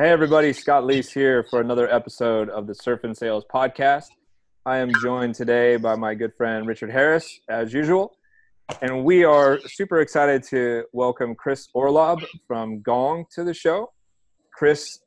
[0.00, 4.06] Hey, everybody, Scott Leese here for another episode of the Surf and Sales Podcast.
[4.64, 8.16] I am joined today by my good friend Richard Harris, as usual.
[8.80, 13.92] And we are super excited to welcome Chris Orlob from Gong to the show.
[14.54, 15.00] Chris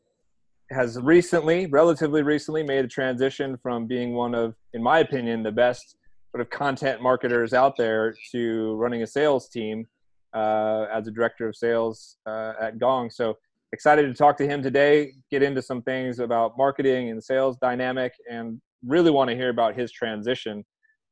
[0.70, 5.52] has recently, relatively recently, made a transition from being one of, in my opinion, the
[5.52, 5.96] best
[6.30, 9.88] sort of content marketers out there to running a sales team
[10.36, 13.10] uh, as a director of sales uh, at Gong.
[13.10, 13.38] So
[13.74, 18.14] excited to talk to him today, get into some things about marketing and sales dynamic,
[18.32, 20.64] and really want to hear about his transition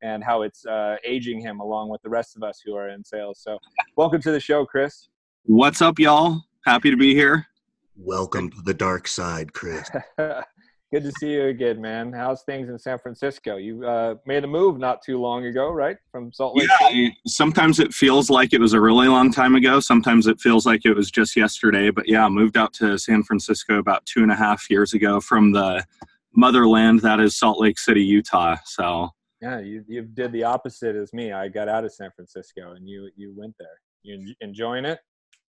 [0.03, 3.03] and how it's uh, aging him along with the rest of us who are in
[3.03, 3.39] sales.
[3.41, 3.57] So,
[3.97, 5.09] welcome to the show, Chris.
[5.43, 6.43] What's up, y'all?
[6.65, 7.47] Happy to be here.
[7.97, 9.89] Welcome to the dark side, Chris.
[10.93, 12.11] Good to see you again, man.
[12.11, 13.55] How's things in San Francisco?
[13.55, 16.67] You uh, made a move not too long ago, right, from Salt Lake?
[16.81, 16.87] Yeah.
[16.89, 17.17] City?
[17.25, 19.79] Sometimes it feels like it was a really long time ago.
[19.79, 21.91] Sometimes it feels like it was just yesterday.
[21.91, 25.53] But yeah, moved out to San Francisco about two and a half years ago from
[25.53, 25.81] the
[26.35, 28.57] motherland that is Salt Lake City, Utah.
[28.65, 31.31] So yeah, you you did the opposite as me.
[31.31, 33.79] I got out of San Francisco, and you you went there.
[34.03, 34.99] You enjoying it?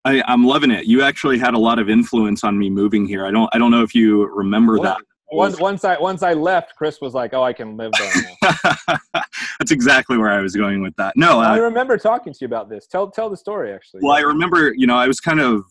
[0.05, 0.85] I, I'm loving it.
[0.85, 3.25] You actually had a lot of influence on me moving here.
[3.25, 4.83] I don't I don't know if you remember What?
[4.83, 4.97] that.
[5.31, 8.97] Once once I once I left, Chris was like, "Oh, I can live there." Now.
[9.59, 11.15] That's exactly where I was going with that.
[11.15, 12.85] No, I remember talking to you about this.
[12.87, 14.01] Tell tell the story actually.
[14.03, 15.63] well, I remember, you know, I was kind of,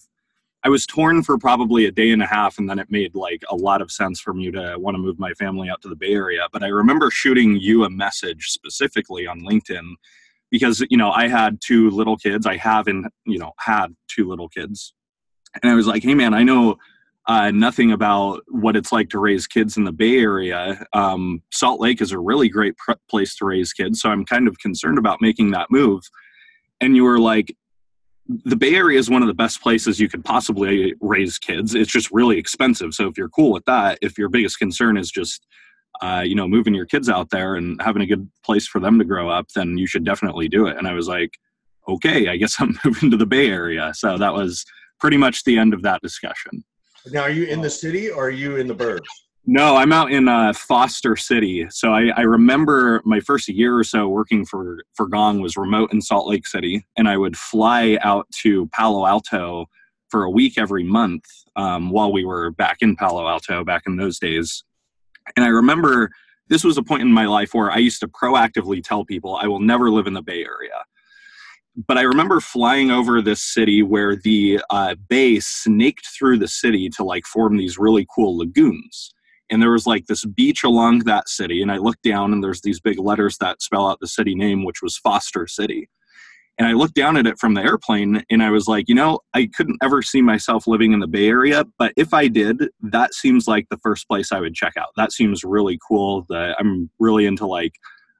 [0.65, 3.43] I was torn for probably a day and a half, and then it made like
[3.51, 5.97] a lot of sense for me to want to move my family out to the
[5.97, 6.49] Bay Area.
[6.53, 9.95] But I remember shooting you a message specifically on LinkedIn
[10.51, 12.47] because, you know, I had two little kids.
[12.47, 14.95] I haven't, you know, had two little kids.
[15.63, 16.77] And I was like, hey, man, I know
[17.31, 20.85] uh, nothing about what it's like to raise kids in the Bay Area.
[20.93, 24.49] Um, Salt Lake is a really great pr- place to raise kids, so I'm kind
[24.49, 26.03] of concerned about making that move.
[26.81, 27.55] And you were like,
[28.27, 31.77] the Bay Area is one of the best places you could possibly raise kids.
[31.77, 32.95] It's just really expensive.
[32.95, 35.47] So if you're cool with that, if your biggest concern is just
[36.03, 38.99] uh, you know moving your kids out there and having a good place for them
[38.99, 40.77] to grow up, then you should definitely do it.
[40.77, 41.39] And I was like,
[41.89, 43.93] okay, I guess I'm moving to the Bay Area.
[43.95, 44.65] So that was
[44.99, 46.65] pretty much the end of that discussion.
[47.07, 49.07] Now, are you in the city or are you in the burbs?
[49.47, 51.67] No, I'm out in uh, Foster City.
[51.71, 55.93] So I, I remember my first year or so working for for Gong was remote
[55.93, 59.67] in Salt Lake City, and I would fly out to Palo Alto
[60.11, 61.25] for a week every month
[61.57, 64.63] um, while we were back in Palo Alto back in those days.
[65.37, 66.11] And I remember
[66.49, 69.47] this was a point in my life where I used to proactively tell people I
[69.47, 70.85] will never live in the Bay Area.
[71.87, 76.89] But I remember flying over this city where the uh, bay snaked through the city
[76.91, 79.15] to like form these really cool lagoons.
[79.51, 82.61] And there was like this beach along that city and i looked down and there's
[82.63, 85.89] these big letters that spell out the city name which was foster city.
[86.59, 89.21] And i looked down at it from the airplane and i was like you know
[89.35, 93.13] i couldn't ever see myself living in the bay area but if i did that
[93.15, 94.91] seems like the first place i would check out.
[94.97, 97.73] That seems really cool that i'm really into like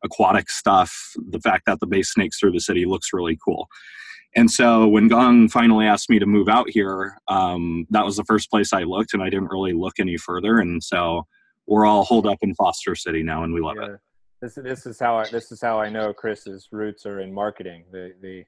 [0.05, 3.69] aquatic stuff the fact that the bay snakes through the city looks really cool
[4.37, 8.25] and so when Gong finally asked me to move out here, um, that was the
[8.25, 10.59] first place I looked, and I didn't really look any further.
[10.61, 11.27] And so
[11.67, 13.95] we're all holed up in Foster City now, and we love Yeah.
[13.95, 14.01] it.
[14.41, 17.85] This this is how I this is how I know Chris's roots are in marketing.
[17.91, 18.45] The the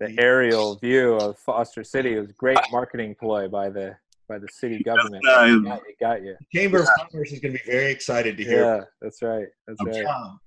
[0.00, 3.96] the aerial view of Foster City was great marketing ploy by the
[4.28, 5.24] by the city government.
[5.26, 6.36] Uh, It got, it got you.
[6.52, 8.64] Chamber of Commerce is going to be very excited to hear.
[8.64, 9.46] Yeah, that's right.
[9.66, 10.04] That's I'm right.
[10.04, 10.40] Tom.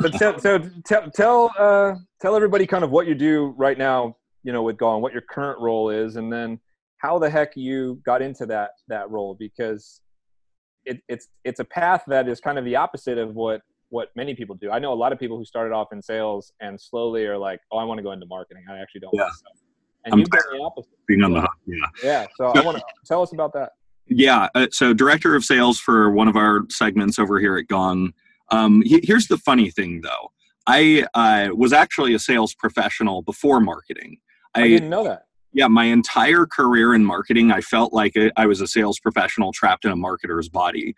[0.00, 4.16] But tell, so tell tell uh, tell everybody kind of what you do right now.
[4.42, 6.60] You know, with Gong, what your current role is, and then
[6.98, 10.00] how the heck you got into that that role because
[10.84, 14.34] it, it's it's a path that is kind of the opposite of what what many
[14.34, 14.70] people do.
[14.70, 17.60] I know a lot of people who started off in sales and slowly are like,
[17.70, 18.64] oh, I want to go into marketing.
[18.70, 19.14] I actually don't.
[19.14, 19.28] Yeah.
[20.10, 20.42] Want to sell.
[20.52, 20.90] And I'm you've the opposite.
[21.06, 21.76] Being on the hook, yeah.
[22.02, 22.26] Yeah.
[22.36, 23.72] So I want to tell us about that.
[24.08, 24.48] Yeah.
[24.54, 28.12] Uh, so, director of sales for one of our segments over here at Gong.
[28.50, 30.30] Um, he- here's the funny thing, though.
[30.66, 34.18] I uh, was actually a sales professional before marketing.
[34.54, 35.26] I, didn't know that.
[35.52, 39.52] yeah my entire career in marketing i felt like I- i was a sales professional
[39.52, 40.94] trapped in a marketer's body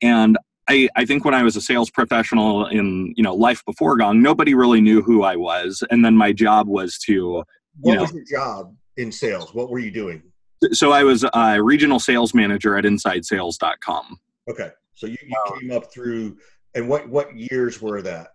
[0.00, 3.98] and I, I think when i was a sales professional in you know life before
[3.98, 7.44] gong nobody really knew who i was and then my job was to
[7.80, 8.02] What know.
[8.02, 9.54] was your job in sales?
[9.54, 10.22] What were you doing?
[10.70, 14.16] so i was a regional sales manager at insidesales.com
[14.48, 16.36] Okay, so you, you came up through,
[16.76, 18.28] and what what years were that?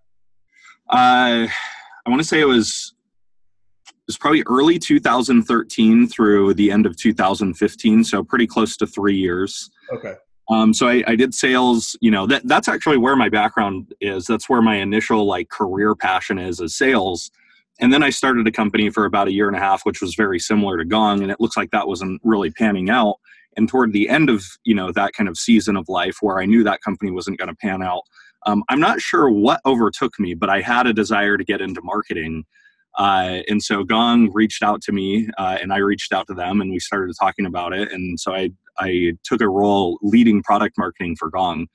[0.90, 2.94] uh, i want to say it was
[3.88, 9.16] it was probably early 2013 through the end of 2015 so pretty close to three
[9.18, 10.16] years Okay,
[10.50, 11.96] Um, so I, I did sales.
[12.02, 14.26] You know, that that's actually where my background is.
[14.26, 17.32] That's where my initial like career passion is, is sales.
[17.80, 20.16] And then I started a company for about a year and a half, which was
[20.16, 23.16] very similar to Gong, and it looks like that wasn't really panning out.
[23.56, 26.46] And toward the end of you know that kind of season of life where I
[26.46, 28.04] knew that company wasn't going to pan out,
[28.46, 31.82] um, I'm not sure what overtook me, but I had a desire to get into
[31.84, 32.46] marketing.
[32.98, 36.62] Uh, and so Gong reached out to me, uh, and I reached out to them,
[36.62, 37.92] and we started talking about it.
[37.92, 41.68] And so I I took a role leading product marketing for Gong.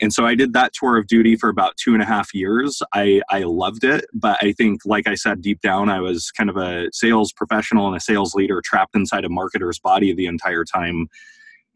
[0.00, 2.82] And so I did that tour of duty for about two and a half years.
[2.92, 6.50] I, I loved it, but I think, like I said, deep down, I was kind
[6.50, 10.64] of a sales professional and a sales leader trapped inside a marketer's body the entire
[10.64, 11.08] time.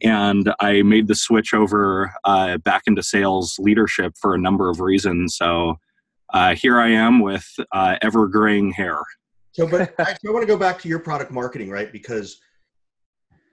[0.03, 4.81] And I made the switch over uh, back into sales leadership for a number of
[4.81, 5.37] reasons.
[5.37, 5.77] So
[6.33, 8.99] uh, here I am with uh, ever graying hair.
[9.53, 11.91] So, but I, I want to go back to your product marketing, right?
[11.91, 12.41] Because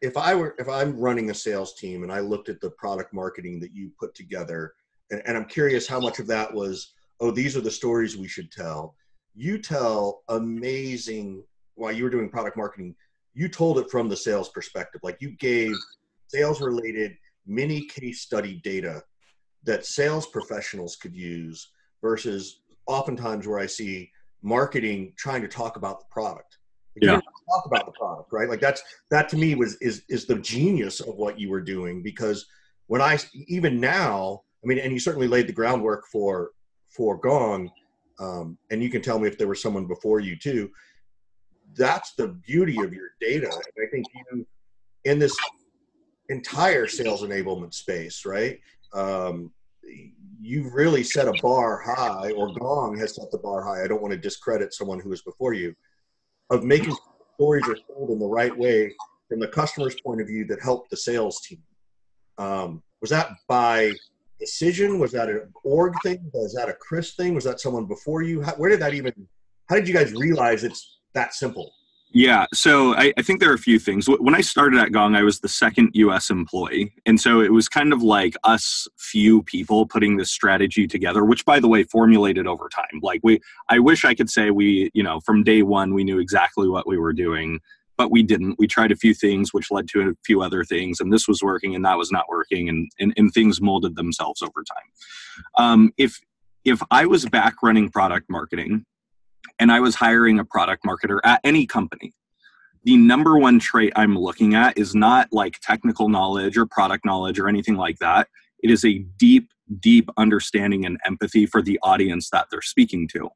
[0.01, 3.13] if I were if I'm running a sales team and I looked at the product
[3.13, 4.73] marketing that you put together,
[5.11, 8.27] and, and I'm curious how much of that was, oh, these are the stories we
[8.27, 8.95] should tell.
[9.35, 11.43] You tell amazing
[11.75, 12.95] while you were doing product marketing,
[13.33, 15.01] you told it from the sales perspective.
[15.03, 15.73] Like you gave
[16.27, 19.03] sales related mini case study data
[19.63, 21.69] that sales professionals could use
[22.01, 24.11] versus oftentimes where I see
[24.41, 26.57] marketing trying to talk about the product.
[27.01, 27.21] You yeah.
[27.49, 28.49] talk about the product, right?
[28.49, 32.01] Like that's that to me was is is the genius of what you were doing
[32.01, 32.45] because
[32.87, 36.51] when I even now, I mean, and you certainly laid the groundwork for
[36.89, 37.69] for Gong,
[38.19, 40.69] um, and you can tell me if there was someone before you too.
[41.75, 44.45] That's the beauty of your data, and I think you
[45.03, 45.37] in this
[46.29, 48.59] entire sales enablement space, right?
[48.93, 49.51] Um,
[50.39, 53.83] you've really set a bar high, or Gong has set the bar high.
[53.83, 55.75] I don't want to discredit someone who was before you
[56.49, 56.95] of making
[57.35, 58.93] stories are told in the right way
[59.29, 61.61] from the customer's point of view that helped the sales team.
[62.37, 63.91] Um, was that by
[64.39, 64.99] decision?
[64.99, 66.29] Was that an org thing?
[66.33, 67.35] Was that a Chris thing?
[67.35, 68.41] Was that someone before you?
[68.41, 69.13] How, where did that even?
[69.69, 71.71] How did you guys realize it's that simple?
[72.11, 74.07] Yeah, so I, I, think there are a few things.
[74.07, 76.93] When I started at Gong, I was the second US employee.
[77.05, 81.43] And so it was kind of like us few people putting this strategy together, which
[81.43, 83.01] by the way, formulated over time.
[83.01, 86.17] Like we I wish I could say we, you know, from day one we knew
[86.17, 87.59] exactly what we were doing,
[87.97, 88.55] but we didn't.
[88.57, 91.43] We tried a few things which led to a few other things, and this was
[91.43, 95.53] working and that was not working, and and, and things molded themselves over time.
[95.57, 96.19] Um, if
[96.63, 98.85] if I was back running product marketing
[99.59, 102.13] and I was hiring a product marketer at any company,
[102.83, 107.39] the number one trait I'm looking at is not like technical knowledge or product knowledge
[107.39, 108.27] or anything like that.
[108.63, 109.49] It is a deep,
[109.79, 113.29] deep understanding and empathy for the audience that they're speaking to.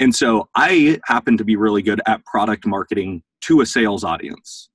[0.00, 4.68] And so I happen to be really good at product marketing to a sales audience.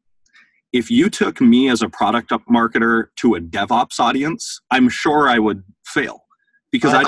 [0.74, 5.40] If you took me as a product marketer to a DevOps audience, I'm sure I
[5.40, 6.24] would fail
[6.72, 7.04] because I,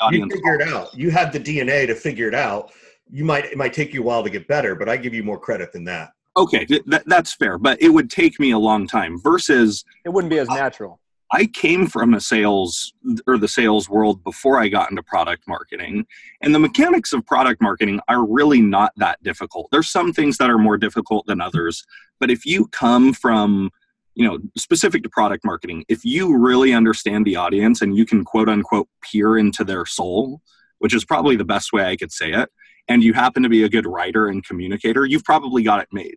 [0.00, 0.94] I you figured out.
[0.94, 2.72] You had the DNA to figure it out
[3.10, 5.22] you might it might take you a while to get better, but I give you
[5.22, 6.12] more credit than that.
[6.36, 10.30] Okay, th- that's fair, but it would take me a long time versus it wouldn't
[10.30, 11.00] be as natural.
[11.32, 12.92] I came from a sales
[13.26, 16.06] or the sales world before I got into product marketing.
[16.40, 19.68] And the mechanics of product marketing are really not that difficult.
[19.72, 21.84] There's some things that are more difficult than others.
[22.20, 23.70] But if you come from,
[24.14, 28.24] you know, specific to product marketing, if you really understand the audience and you can
[28.24, 30.40] quote unquote peer into their soul,
[30.78, 32.50] which is probably the best way I could say it,
[32.88, 36.16] and you happen to be a good writer and communicator, you've probably got it made.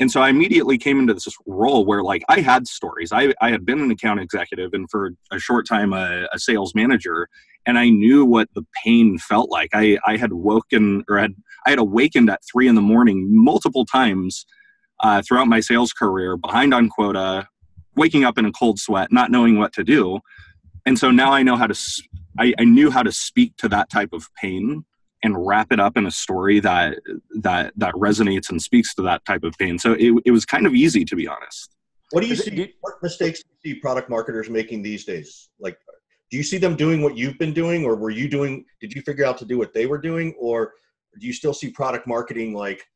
[0.00, 3.12] And so I immediately came into this role where like I had stories.
[3.12, 6.74] I, I had been an account executive and for a short time a, a sales
[6.74, 7.28] manager
[7.66, 9.70] and I knew what the pain felt like.
[9.72, 11.34] I, I had woken or had
[11.66, 14.44] I had awakened at three in the morning multiple times
[15.00, 17.48] uh, throughout my sales career, behind on quota,
[17.96, 20.20] waking up in a cold sweat, not knowing what to do.
[20.84, 21.78] And so now I know how to.
[22.38, 24.84] I, I knew how to speak to that type of pain
[25.24, 26.98] and wrap it up in a story that
[27.40, 29.78] that that resonates and speaks to that type of pain.
[29.78, 31.74] So it, it was kind of easy to be honest.
[32.10, 32.74] What do you see?
[32.82, 35.48] What mistakes do you see product marketers making these days?
[35.58, 35.78] Like,
[36.30, 38.64] do you see them doing what you've been doing, or were you doing?
[38.80, 40.74] Did you figure out to do what they were doing, or
[41.18, 42.86] do you still see product marketing like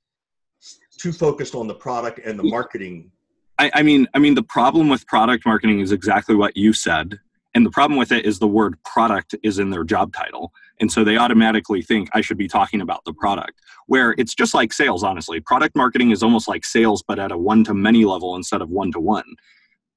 [0.99, 3.11] too focused on the product and the marketing?
[3.59, 7.19] I, I mean, I mean, the problem with product marketing is exactly what you said
[7.59, 10.53] and the problem with it is the word product is in their job title.
[10.79, 14.55] And so they automatically think I should be talking about the product, where it's just
[14.55, 15.41] like sales, honestly.
[15.41, 18.71] Product marketing is almost like sales, but at a one to many level instead of
[18.71, 19.25] one to one.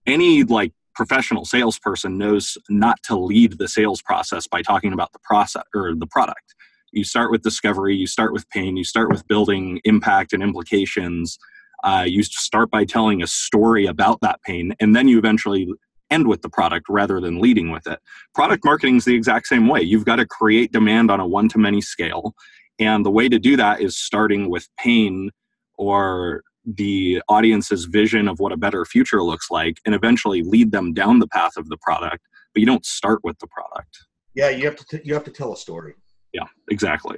[0.07, 5.19] Any like professional salesperson knows not to lead the sales process by talking about the
[5.19, 6.55] process or the product.
[6.91, 11.37] You start with discovery, you start with pain, you start with building impact and implications.
[11.83, 15.67] Uh, you start by telling a story about that pain, and then you eventually
[16.11, 17.99] end with the product rather than leading with it.
[18.35, 19.81] Product marketing is the exact same way.
[19.81, 22.35] You've got to create demand on a one to many scale.
[22.79, 25.31] And the way to do that is starting with pain
[25.77, 30.93] or the audience's vision of what a better future looks like and eventually lead them
[30.93, 33.97] down the path of the product but you don't start with the product
[34.35, 35.95] yeah you have to t- you have to tell a story
[36.33, 37.17] yeah exactly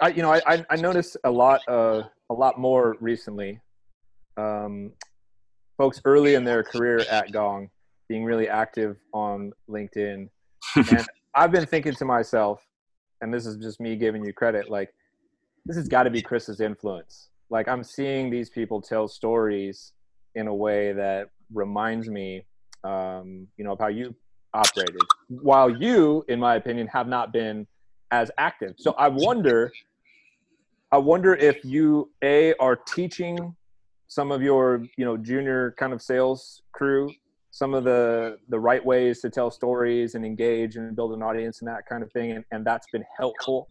[0.00, 3.60] I, you know, I, I noticed a lot, uh, a lot more recently.
[4.36, 4.92] Um,
[5.78, 7.70] folks early in their career at Gong
[8.08, 10.28] being really active on LinkedIn,
[10.76, 12.62] and I've been thinking to myself,
[13.20, 14.92] and this is just me giving you credit, like
[15.66, 17.28] this has got to be Chris's influence.
[17.50, 19.92] Like I'm seeing these people tell stories
[20.34, 22.44] in a way that reminds me,
[22.82, 24.14] um, you know, of how you
[24.52, 24.96] operated,
[25.28, 27.66] while you, in my opinion, have not been
[28.10, 28.74] as active.
[28.78, 29.72] So I wonder,
[30.92, 33.54] I wonder if you a are teaching
[34.08, 37.10] some of your you know junior kind of sales crew
[37.54, 41.60] some of the the right ways to tell stories and engage and build an audience
[41.60, 42.32] and that kind of thing.
[42.32, 43.68] And, and that's been helpful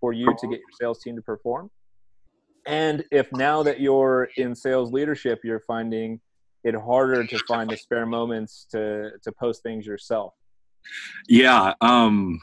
[0.00, 1.70] for you to get your sales team to perform.
[2.66, 6.20] And if now that you're in sales leadership you're finding
[6.64, 10.34] it harder to find the spare moments to to post things yourself.
[11.28, 12.40] Yeah um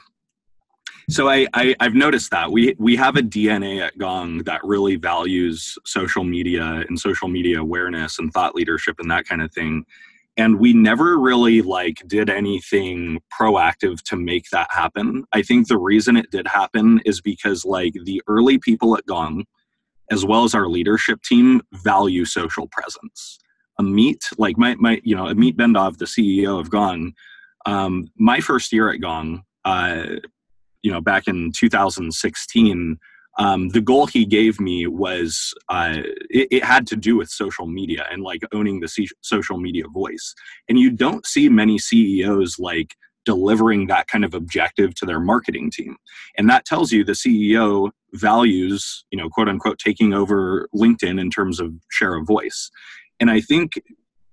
[1.09, 2.51] so I, I have noticed that.
[2.51, 7.61] We we have a DNA at Gong that really values social media and social media
[7.61, 9.85] awareness and thought leadership and that kind of thing.
[10.37, 15.25] And we never really like did anything proactive to make that happen.
[15.33, 19.45] I think the reason it did happen is because like the early people at Gong,
[20.11, 23.39] as well as our leadership team, value social presence.
[23.81, 27.13] Amit, like my my you know Amit Bendov, the CEO of Gong,
[27.65, 29.43] um, my first year at Gong.
[29.65, 30.17] Uh,
[30.83, 32.97] you know back in 2016
[33.37, 35.97] um, the goal he gave me was uh,
[36.29, 40.33] it, it, had to do with social media and like owning the social media voice.
[40.67, 45.69] And you don't see many ceos like delivering that kind of objective to their marketing
[45.69, 45.97] team.
[46.37, 51.29] And that tells you the ceo values you know quote unquote taking over linkedin in
[51.29, 52.71] terms of share of voice.
[53.19, 53.81] And i think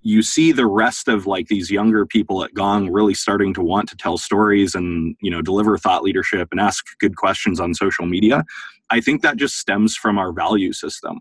[0.05, 3.89] you see the rest of like these younger people at gong really starting to want
[3.89, 8.07] to tell stories and you know deliver thought leadership and ask good questions on social
[8.07, 8.45] media
[8.91, 11.19] i think that just stems from our value system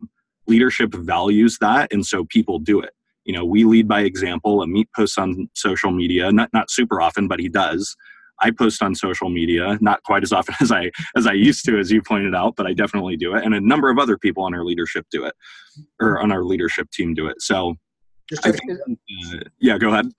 [0.48, 2.91] leadership values that and so people do it
[3.25, 7.27] you know we lead by example Amit posts on social media not not super often
[7.27, 7.96] but he does
[8.41, 11.77] i post on social media not quite as often as i as i used to
[11.77, 14.43] as you pointed out but i definitely do it and a number of other people
[14.43, 15.34] on our leadership do it
[16.01, 17.75] or on our leadership team do it so
[18.29, 20.10] just think, uh, yeah, go ahead.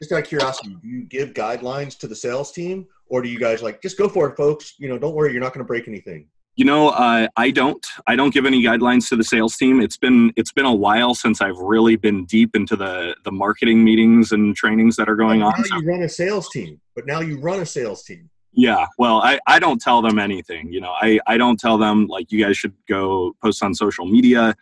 [0.00, 3.38] Just out of curiosity, do you give guidelines to the sales team, or do you
[3.38, 4.74] guys like just go for it, folks?
[4.78, 6.26] You know, don't worry, you're not going to break anything.
[6.56, 7.84] You know, uh, I don't.
[8.06, 9.80] I don't give any guidelines to the sales team.
[9.80, 13.82] It's been it's been a while since I've really been deep into the the marketing
[13.82, 15.54] meetings and trainings that are going on.
[15.56, 18.28] Now you run a sales team, but now you run a sales team.
[18.52, 20.72] Yeah, well, I, I don't tell them anything.
[20.72, 24.06] You know, I, I don't tell them like you guys should go post on social
[24.06, 24.56] media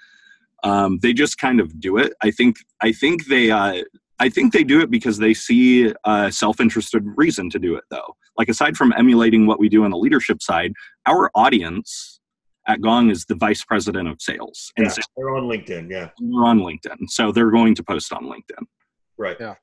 [0.65, 2.13] um, they just kind of do it.
[2.23, 3.83] I think I think they uh,
[4.19, 8.17] I think they do it because they see a self-interested reason to do it though.
[8.39, 10.73] Like aside from emulating what we do on the leadership side,
[11.07, 12.21] our audience
[12.69, 14.73] at Gong is the vice president of sales.
[14.77, 15.91] And yeah, they're on LinkedIn.
[15.91, 18.65] Yeah, they're on LinkedIn, so they're going to post on LinkedIn.
[19.17, 19.37] Right.
[19.41, 19.55] Yeah.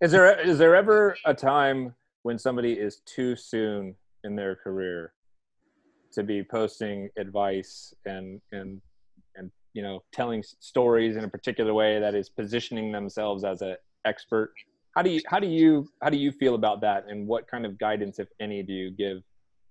[0.00, 5.12] Is there is there ever a time when somebody is too soon in their career
[6.12, 8.80] to be posting advice and and
[9.36, 13.76] and you know telling stories in a particular way that is positioning themselves as an
[14.04, 14.52] expert
[14.94, 17.64] how do you how do you how do you feel about that and what kind
[17.64, 19.18] of guidance if any do you give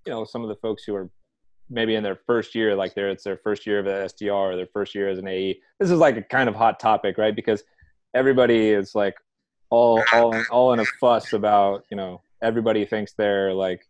[0.05, 1.09] you know some of the folks who are
[1.69, 4.55] maybe in their first year like they're it's their first year of the sdr or
[4.55, 7.35] their first year as an ae this is like a kind of hot topic right
[7.35, 7.63] because
[8.15, 9.15] everybody is like
[9.69, 13.81] all all all in a fuss about you know everybody thinks they're like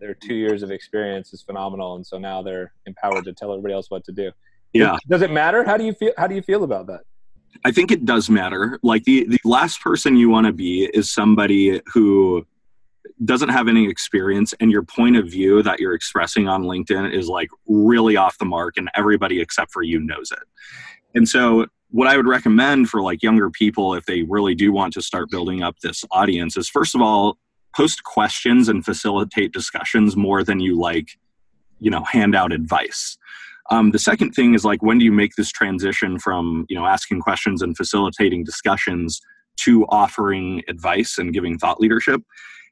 [0.00, 3.74] their two years of experience is phenomenal and so now they're empowered to tell everybody
[3.74, 4.30] else what to do
[4.72, 4.96] yeah.
[5.08, 5.64] Does it matter?
[5.64, 6.12] How do you feel?
[6.16, 7.00] How do you feel about that?
[7.64, 8.78] I think it does matter.
[8.82, 12.46] Like the, the last person you want to be is somebody who
[13.24, 17.28] doesn't have any experience and your point of view that you're expressing on LinkedIn is
[17.28, 20.38] like really off the mark and everybody except for you knows it.
[21.14, 24.94] And so what I would recommend for like younger people if they really do want
[24.94, 27.36] to start building up this audience is first of all
[27.76, 31.18] post questions and facilitate discussions more than you like
[31.78, 33.18] you know hand out advice
[33.70, 36.86] um, the second thing is like when do you make this transition from you know
[36.86, 39.20] asking questions and facilitating discussions
[39.60, 42.20] to offering advice and giving thought leadership?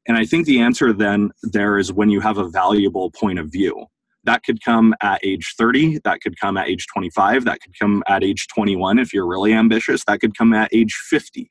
[0.06, 3.52] And I think the answer then there is when you have a valuable point of
[3.52, 3.86] view.
[4.24, 8.02] That could come at age 30, that could come at age 25, that could come
[8.08, 11.50] at age 21 if you're really ambitious, that could come at age 50.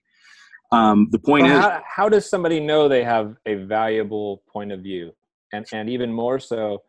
[0.72, 4.72] Um, the point well, is how, how does somebody know they have a valuable point
[4.72, 5.14] of view?
[5.54, 6.84] And, and even more so,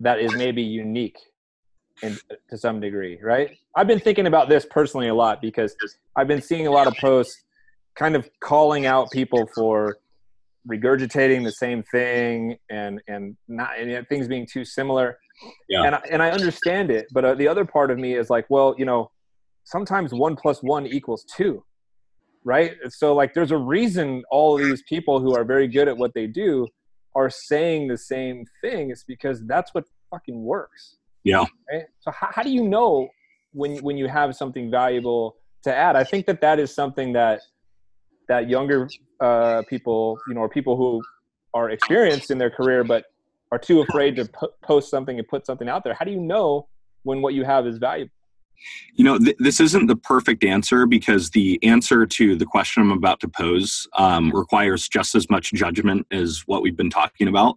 [0.00, 1.18] that is maybe unique
[2.02, 3.56] and to some degree, right?
[3.76, 5.74] I've been thinking about this personally a lot because
[6.16, 7.44] I've been seeing a lot of posts
[7.96, 9.98] kind of calling out people for
[10.70, 15.18] regurgitating the same thing and and not and things being too similar.
[15.68, 15.84] Yeah.
[15.84, 18.46] And I, and I understand it, but uh, the other part of me is like,
[18.50, 19.10] well, you know,
[19.64, 21.64] sometimes one plus one equals two,
[22.44, 22.72] right?
[22.88, 26.26] So like, there's a reason all these people who are very good at what they
[26.26, 26.66] do
[27.14, 28.90] are saying the same thing.
[28.90, 30.97] It's because that's what fucking works.
[31.24, 31.44] Yeah.
[31.70, 31.84] Right?
[32.00, 33.08] So how, how do you know
[33.52, 35.96] when when you have something valuable to add?
[35.96, 37.40] I think that that is something that
[38.28, 38.88] that younger
[39.20, 41.02] uh, people, you know, or people who
[41.54, 43.04] are experienced in their career but
[43.50, 45.94] are too afraid to p- post something and put something out there.
[45.94, 46.68] How do you know
[47.02, 48.12] when what you have is valuable?
[48.94, 52.90] You know, th- this isn't the perfect answer because the answer to the question I'm
[52.90, 57.56] about to pose um, requires just as much judgment as what we've been talking about.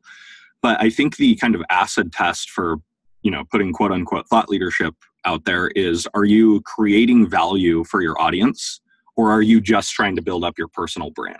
[0.61, 2.77] But I think the kind of acid test for,
[3.23, 8.01] you know, putting quote unquote thought leadership out there is are you creating value for
[8.01, 8.81] your audience?
[9.17, 11.37] or are you just trying to build up your personal brand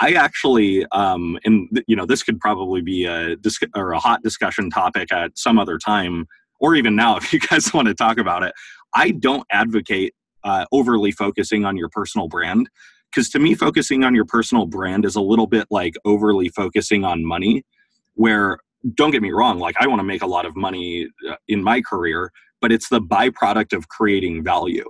[0.00, 3.36] i actually um, and you know this could probably be a
[3.74, 6.26] or a hot discussion topic at some other time
[6.60, 8.52] or even now if you guys want to talk about it
[8.94, 12.68] i don't advocate uh, overly focusing on your personal brand
[13.10, 17.04] because to me focusing on your personal brand is a little bit like overly focusing
[17.04, 17.64] on money
[18.14, 18.58] where
[18.94, 21.62] don't get me wrong like i want to make a lot of money uh, in
[21.62, 22.30] my career
[22.60, 24.88] but it's the byproduct of creating value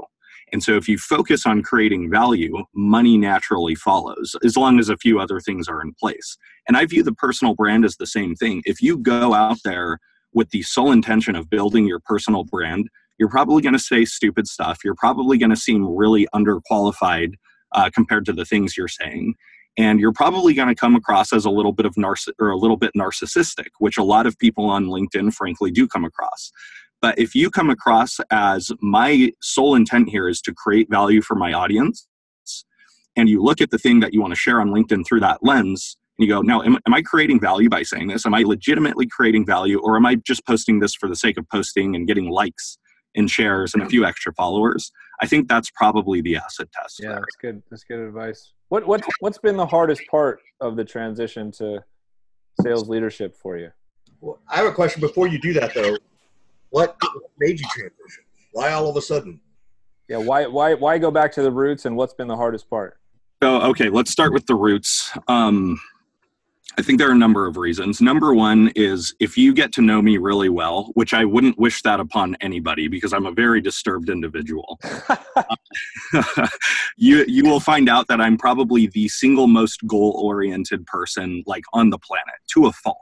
[0.52, 4.96] and so if you focus on creating value, money naturally follows, as long as a
[4.96, 6.36] few other things are in place.
[6.66, 8.62] And I view the personal brand as the same thing.
[8.64, 9.98] If you go out there
[10.32, 14.46] with the sole intention of building your personal brand, you're probably going to say stupid
[14.46, 14.78] stuff.
[14.84, 17.34] You're probably going to seem really underqualified
[17.72, 19.34] uh, compared to the things you're saying.
[19.78, 22.56] And you're probably going to come across as a little bit of narciss or a
[22.56, 26.50] little bit narcissistic, which a lot of people on LinkedIn, frankly, do come across.
[27.00, 31.36] But if you come across as my sole intent here is to create value for
[31.36, 32.08] my audience,
[33.16, 35.42] and you look at the thing that you want to share on LinkedIn through that
[35.42, 38.26] lens, and you go, now, am, am I creating value by saying this?
[38.26, 41.48] Am I legitimately creating value, or am I just posting this for the sake of
[41.48, 42.78] posting and getting likes
[43.14, 44.90] and shares and a few extra followers?
[45.20, 47.00] I think that's probably the acid test.
[47.00, 47.20] Yeah, there.
[47.20, 47.62] that's good.
[47.70, 48.52] That's good advice.
[48.68, 51.82] What what what's been the hardest part of the transition to
[52.60, 53.70] sales leadership for you?
[54.20, 55.96] Well, I have a question before you do that though.
[56.70, 56.96] What
[57.38, 58.24] made you transition?
[58.52, 59.40] Why all of a sudden?
[60.08, 62.98] Yeah, why why why go back to the roots and what's been the hardest part?
[63.42, 65.16] So okay, let's start with the roots.
[65.28, 65.80] Um,
[66.76, 68.00] I think there are a number of reasons.
[68.00, 71.82] Number one is if you get to know me really well, which I wouldn't wish
[71.82, 74.78] that upon anybody because I'm a very disturbed individual.
[76.96, 81.64] you you will find out that I'm probably the single most goal oriented person like
[81.72, 82.98] on the planet to a fault.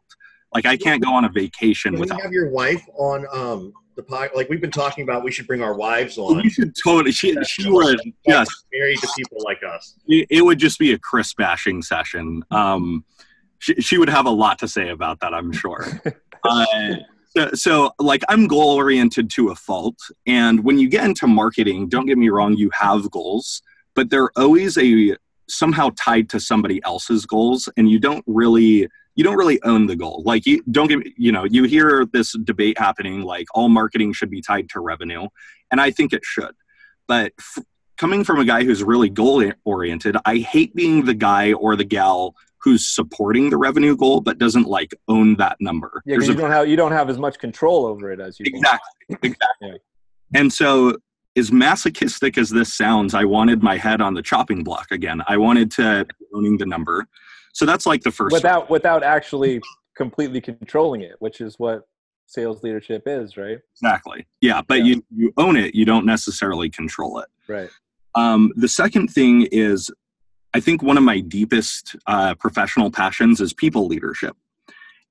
[0.55, 2.23] Like I can't go on a vacation Can without.
[2.23, 4.31] have your wife on um the pod.
[4.35, 6.41] Like we've been talking about, we should bring our wives on.
[6.41, 7.13] You should totally.
[7.13, 8.49] She she would yes.
[8.73, 9.97] Married to people like us.
[10.07, 12.43] It, it would just be a Chris bashing session.
[12.51, 13.05] Um,
[13.59, 15.35] she she would have a lot to say about that.
[15.35, 15.87] I'm sure.
[16.45, 16.67] uh,
[17.37, 21.89] so, so like I'm goal oriented to a fault, and when you get into marketing,
[21.89, 23.63] don't get me wrong, you have goals,
[23.95, 25.17] but they're always a
[25.49, 29.97] somehow tied to somebody else's goals, and you don't really you don't really own the
[29.97, 30.23] goal.
[30.25, 34.31] Like you don't get you know you hear this debate happening like all marketing should
[34.31, 35.29] be tied to revenue,
[35.71, 36.55] and I think it should.
[37.09, 37.65] But f-
[37.97, 41.85] coming from a guy who's really goal oriented, I hate being the guy or the
[41.85, 46.03] gal who's supporting the revenue goal but doesn't like own that number.
[46.07, 48.47] Yeah, you a, don't have you don't have as much control over it as you
[48.47, 49.47] exactly exactly.
[49.61, 49.75] Yeah.
[50.35, 50.97] And so
[51.37, 55.23] as masochistic as this sounds, I wanted my head on the chopping block again.
[55.29, 57.07] I wanted to owning the number.
[57.53, 58.71] So that's like the first without one.
[58.71, 59.61] without actually
[59.97, 61.83] completely controlling it, which is what
[62.27, 63.59] sales leadership is, right?
[63.75, 64.27] Exactly.
[64.41, 64.85] Yeah, but yeah.
[64.85, 65.75] you you own it.
[65.75, 67.29] You don't necessarily control it.
[67.49, 67.71] Right.
[68.15, 69.91] Um, the second thing is,
[70.55, 74.37] I think one of my deepest uh, professional passions is people leadership.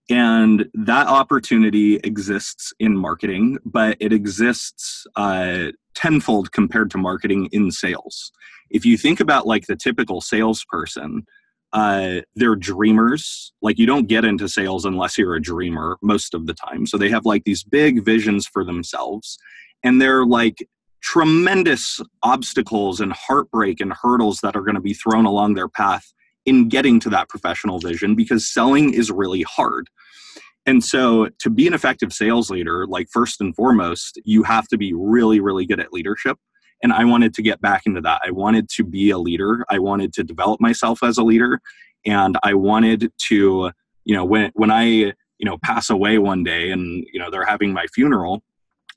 [0.10, 7.72] And that opportunity exists in marketing, but it exists uh, tenfold compared to marketing in
[7.72, 8.32] sales.
[8.70, 11.26] If you think about like the typical salesperson,
[11.74, 13.52] uh, they're dreamers.
[13.62, 16.86] Like you don't get into sales unless you're a dreamer most of the time.
[16.86, 19.38] So they have like these big visions for themselves,
[19.84, 20.68] and they're like
[21.06, 26.12] tremendous obstacles and heartbreak and hurdles that are going to be thrown along their path
[26.48, 29.88] in getting to that professional vision because selling is really hard.
[30.66, 34.80] And so, to be an effective sales leader, like first and foremost, you have to
[34.80, 36.40] be really, really good at leadership.
[36.82, 38.22] And i wanted to get back into that.
[38.26, 39.64] I wanted to be a leader.
[39.70, 41.62] I wanted to develop myself as a leader.
[42.06, 43.72] And i wanted to
[44.06, 47.46] you know when when i you know pass away one day and you know they're
[47.46, 48.44] having my funeral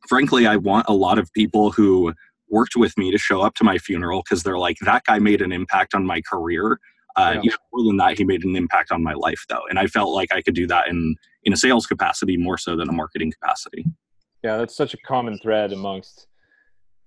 [0.06, 2.12] frankly, I want a lot of people who
[2.50, 5.42] worked with me to show up to my funeral because they're like, that guy made
[5.42, 6.78] an impact on my career.
[7.16, 7.52] Uh, yeah.
[7.72, 10.32] more than that, he made an impact on my life, though, and I felt like
[10.32, 13.84] I could do that in in a sales capacity more so than a marketing capacity.
[14.44, 16.28] Yeah, that's such a common thread amongst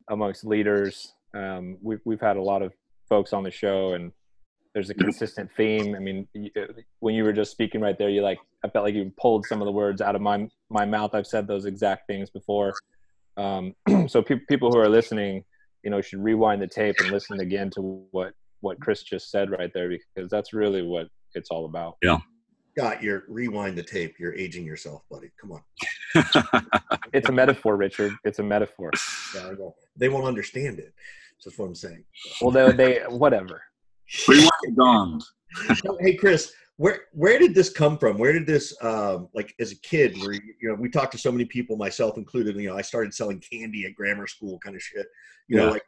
[0.09, 1.13] amongst leaders.
[1.33, 2.73] Um, we've we've had a lot of
[3.07, 4.11] folks on the show, and
[4.73, 5.95] there's a consistent theme.
[5.95, 8.95] I mean, uh, when you were just speaking right there, you like I felt like
[8.95, 11.13] you pulled some of the words out of my my mouth.
[11.13, 12.73] I've said those exact things before.
[13.37, 13.75] Um,
[14.07, 15.43] so pe- people who are listening,
[15.83, 19.49] you know, should rewind the tape and listen again to what what Chris just said
[19.49, 21.97] right there because that's really what it's all about.
[22.01, 22.19] Yeah.
[22.77, 24.15] Scott, you're rewind the tape.
[24.17, 25.29] You're aging yourself, buddy.
[25.39, 25.61] Come on.
[27.13, 28.13] it's a metaphor, Richard.
[28.23, 28.91] It's a metaphor.
[29.35, 29.51] Yeah,
[29.97, 30.93] they won't understand it.
[31.43, 32.03] That's what I'm saying.
[32.39, 33.63] Well, they, they whatever.
[34.27, 35.23] Rewind
[35.99, 38.17] hey, Chris, where where did this come from?
[38.17, 40.17] Where did this um, like as a kid?
[40.19, 42.55] Where you know we talked to so many people, myself included.
[42.55, 45.05] You know, I started selling candy at grammar school, kind of shit.
[45.47, 45.65] You yeah.
[45.65, 45.83] know, like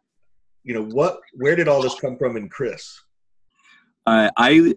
[0.63, 1.19] you know what?
[1.33, 3.01] Where did all this come from in Chris?
[4.05, 4.73] Uh, I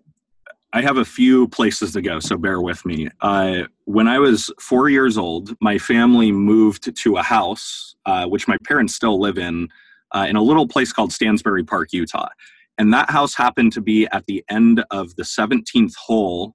[0.73, 3.09] I have a few places to go, so bear with me.
[3.21, 8.47] Uh, when I was four years old, my family moved to a house, uh, which
[8.47, 9.69] my parents still live in,
[10.13, 12.29] uh, in a little place called Stansbury Park, Utah.
[12.79, 16.55] And that house happened to be at the end of the 17th hole,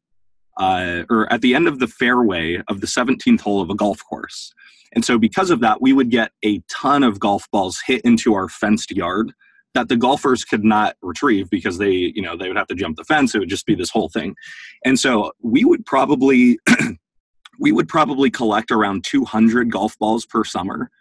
[0.60, 4.02] uh, or at the end of the fairway of the 17th hole of a golf
[4.08, 4.54] course.
[4.94, 8.34] And so, because of that, we would get a ton of golf balls hit into
[8.34, 9.32] our fenced yard
[9.74, 12.98] that the golfers could not retrieve because they, you know, they would have to jump
[12.98, 13.34] the fence.
[13.34, 14.36] It would just be this whole thing.
[14.84, 16.60] And so, we would probably,
[17.60, 20.92] we would probably collect around 200 golf balls per summer,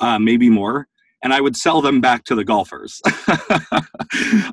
[0.00, 0.88] uh, maybe more
[1.26, 3.02] and I would sell them back to the golfers,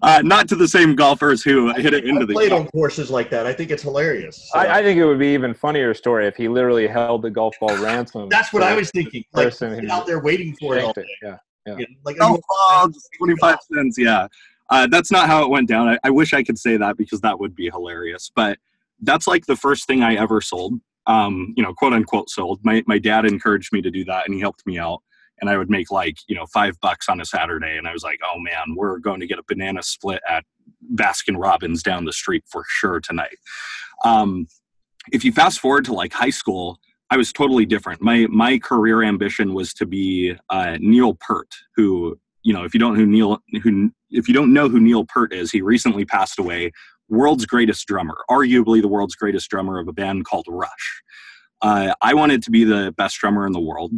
[0.01, 2.33] uh, not to the same golfers who I hit it into I the.
[2.33, 2.65] Played golf.
[2.65, 3.45] on courses like that.
[3.45, 4.49] I think it's hilarious.
[4.51, 4.57] So.
[4.57, 7.53] I, I, think it would be even funnier story if he literally held the golf
[7.59, 8.27] ball ransom.
[8.27, 9.23] That's what I was thinking.
[9.33, 9.53] Like
[9.87, 10.97] out there waiting for it.
[10.97, 11.05] it.
[11.21, 11.85] Yeah, yeah.
[12.05, 12.17] like
[13.19, 13.95] twenty-five cents.
[13.99, 14.27] Yeah,
[14.71, 15.89] uh, that's not how it went down.
[15.89, 18.31] I, I wish I could say that because that would be hilarious.
[18.35, 18.57] But
[18.99, 20.73] that's like the first thing I ever sold.
[21.05, 22.61] Um, you know, quote unquote sold.
[22.63, 25.03] My my dad encouraged me to do that, and he helped me out
[25.43, 27.75] and I would make like, you know, five bucks on a Saturday.
[27.75, 30.45] And I was like, oh man, we're going to get a banana split at
[30.95, 33.35] Baskin Robbins down the street for sure tonight.
[34.05, 34.47] Um,
[35.11, 36.79] if you fast forward to like high school,
[37.09, 38.01] I was totally different.
[38.01, 42.79] My my career ambition was to be uh, Neil Peart, who you know if you
[42.79, 46.39] don't who Neil who if you don't know who Neil Peart is, he recently passed
[46.39, 46.71] away.
[47.09, 51.03] World's greatest drummer, arguably the world's greatest drummer of a band called Rush.
[51.61, 53.91] Uh, I wanted to be the best drummer in the world.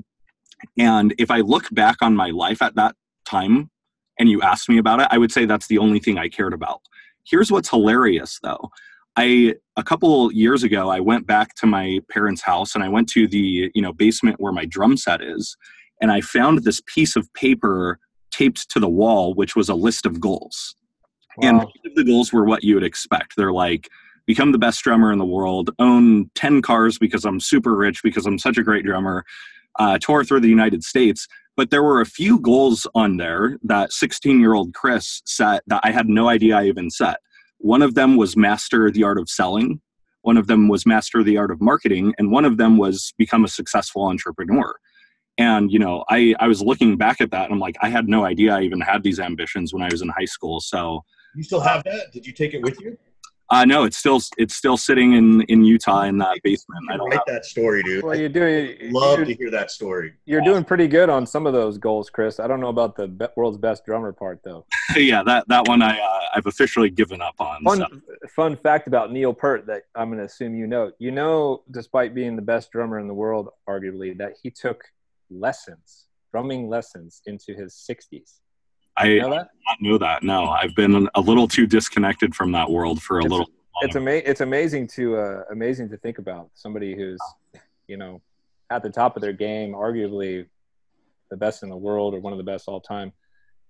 [0.78, 3.70] And if I look back on my life at that time
[4.20, 6.54] and you asked me about it, I would say that's the only thing I cared
[6.54, 6.82] about.
[7.24, 8.70] Here's what's hilarious though.
[9.18, 13.10] I a couple years ago I went back to my parents' house and I went
[13.10, 15.56] to the, you know, basement where my drum set is
[16.02, 18.00] and I found this piece of paper
[18.32, 20.76] taped to the wall which was a list of goals.
[21.38, 21.50] Wow.
[21.84, 23.34] And the goals were what you would expect.
[23.36, 23.90] They're like
[24.26, 28.26] become the best drummer in the world, own 10 cars because I'm super rich because
[28.26, 29.24] I'm such a great drummer,
[29.80, 31.28] uh, tour through the United States.
[31.58, 35.82] But there were a few goals on there that 16 year old Chris set that
[35.84, 37.18] I had no idea I even set.
[37.60, 39.82] One of them was master the art of selling,
[40.22, 43.46] one of them was master the art of marketing, and one of them was become
[43.46, 44.76] a successful entrepreneur.
[45.38, 48.08] And you know, I I was looking back at that and I'm like, I had
[48.08, 50.60] no idea I even had these ambitions when I was in high school.
[50.60, 51.04] So
[51.36, 52.12] you still have that?
[52.12, 52.98] Did you take it with you?
[53.52, 56.84] Uh, no, it's still it's still sitting in in Utah in that basement.
[56.90, 58.04] I don't write that story, dude.
[58.04, 58.92] Well, you're doing.
[58.92, 60.14] Love to hear that story.
[60.26, 60.54] You're awesome.
[60.54, 62.40] doing pretty good on some of those goals, Chris.
[62.40, 64.66] I don't know about the be- world's best drummer part, though.
[64.96, 67.64] yeah, that that one I uh, I've officially given up on.
[67.64, 67.88] Fun so.
[68.36, 70.92] fun fact about Neil Peart that I'm going to assume you know.
[70.98, 74.84] You know, despite being the best drummer in the world, arguably, that he took
[75.30, 78.40] lessons, drumming lessons, into his 60s.
[78.98, 79.50] I you know that?
[79.68, 80.24] not know that.
[80.24, 83.50] No, I've been a little too disconnected from that world for a it's, little.
[83.82, 87.20] It's ama- It's amazing to uh, amazing to think about somebody who's,
[87.88, 88.22] you know,
[88.70, 90.46] at the top of their game, arguably
[91.30, 93.12] the best in the world or one of the best all time,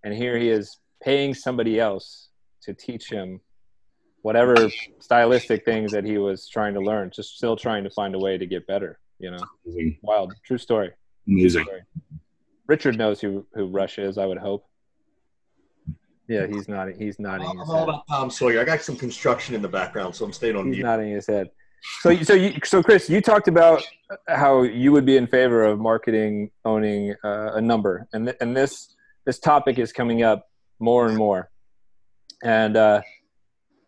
[0.03, 2.29] and here he is paying somebody else
[2.61, 3.39] to teach him
[4.21, 4.55] whatever
[4.99, 8.37] stylistic things that he was trying to learn, just still trying to find a way
[8.37, 8.99] to get better.
[9.19, 9.97] You know, Amazing.
[10.01, 10.91] wild, true story.
[11.27, 11.63] Amazing.
[11.63, 11.81] True story.
[12.67, 14.17] Richard knows who who Rush is.
[14.17, 14.65] I would hope.
[16.27, 16.97] Yeah, he's nodding.
[16.97, 17.47] He's nodding.
[17.47, 18.59] I'm all about Tom Sawyer.
[18.59, 20.83] I got some construction in the background, so I'm staying on he's mute.
[20.83, 21.49] nodding his head.
[22.01, 23.83] So, so you, so Chris, you talked about
[24.27, 28.57] how you would be in favor of marketing owning uh, a number, and th- and
[28.57, 31.51] this this topic is coming up more and more.
[32.43, 33.01] And uh,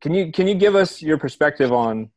[0.01, 2.11] can you can you give us your perspective on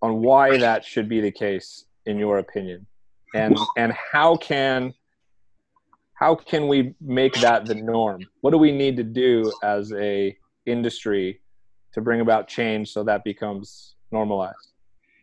[0.00, 2.86] on why that should be the case in your opinion,
[3.32, 4.92] and and how can
[6.14, 8.24] how can we make that the norm?
[8.40, 11.40] What do we need to do as a industry
[11.92, 14.72] to bring about change so that becomes normalized?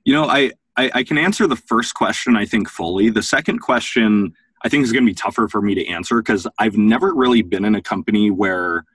[0.03, 3.09] You know, I, I, I can answer the first question, I think, fully.
[3.09, 6.47] The second question, I think, is going to be tougher for me to answer because
[6.57, 8.85] I've never really been in a company where,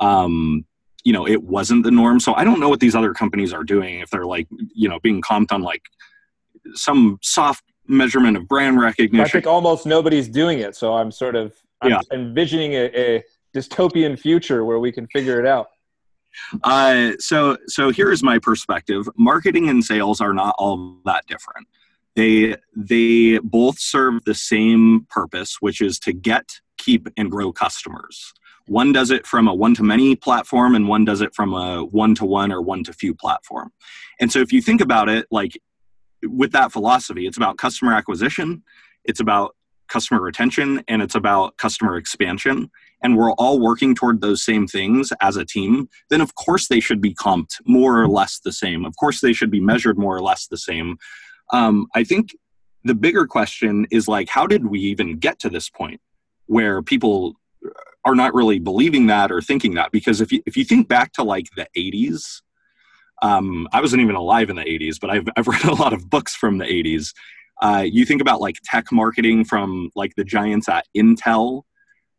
[0.00, 0.64] um,
[1.04, 2.20] you know, it wasn't the norm.
[2.20, 5.00] So I don't know what these other companies are doing if they're like, you know,
[5.00, 5.82] being comped on like
[6.74, 9.24] some soft measurement of brand recognition.
[9.24, 10.76] I think almost nobody's doing it.
[10.76, 12.00] So I'm sort of I'm yeah.
[12.12, 13.24] envisioning a, a
[13.54, 15.68] dystopian future where we can figure it out.
[16.62, 19.08] Uh, so so here's my perspective.
[19.16, 21.66] Marketing and sales are not all that different.
[22.16, 28.32] They they both serve the same purpose, which is to get, keep, and grow customers.
[28.66, 31.84] One does it from a one to many platform, and one does it from a
[31.84, 33.72] one to one or one to few platform.
[34.20, 35.60] And so if you think about it, like
[36.24, 38.62] with that philosophy, it's about customer acquisition,
[39.04, 39.56] it's about
[39.88, 42.70] customer retention, and it's about customer expansion
[43.02, 46.80] and we're all working toward those same things as a team, then of course they
[46.80, 48.84] should be comped more or less the same.
[48.84, 50.98] Of course they should be measured more or less the same.
[51.52, 52.36] Um, I think
[52.84, 56.00] the bigger question is like, how did we even get to this point
[56.46, 57.34] where people
[58.04, 59.92] are not really believing that or thinking that?
[59.92, 62.42] Because if you, if you think back to like the 80s,
[63.22, 66.08] um, I wasn't even alive in the 80s, but I've, I've read a lot of
[66.08, 67.12] books from the 80s.
[67.60, 71.62] Uh, you think about like tech marketing from like the giants at Intel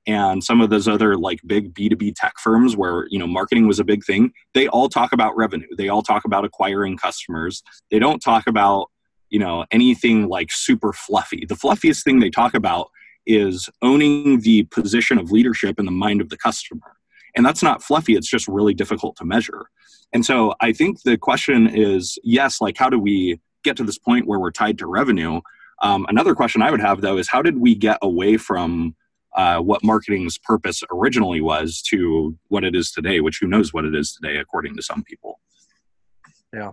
[0.08, 3.80] and some of those other like big b2b tech firms where you know marketing was
[3.80, 4.32] a big thing.
[4.54, 5.68] They all talk about revenue.
[5.78, 7.62] They all talk about acquiring customers.
[7.90, 8.90] They don't talk about
[9.30, 11.46] you know anything like super fluffy.
[11.48, 12.90] The fluffiest thing they talk about
[13.26, 16.98] is owning the position of leadership in the mind of the customer
[17.36, 19.66] and that's not fluffy it's just really difficult to measure
[20.14, 23.98] and so i think the question is yes like how do we get to this
[23.98, 25.42] point where we're tied to revenue
[25.82, 28.96] um, another question i would have though is how did we get away from
[29.36, 33.86] uh, what marketing's purpose originally was to what it is today, which who knows what
[33.86, 35.40] it is today, according to some people.
[36.54, 36.72] Yeah.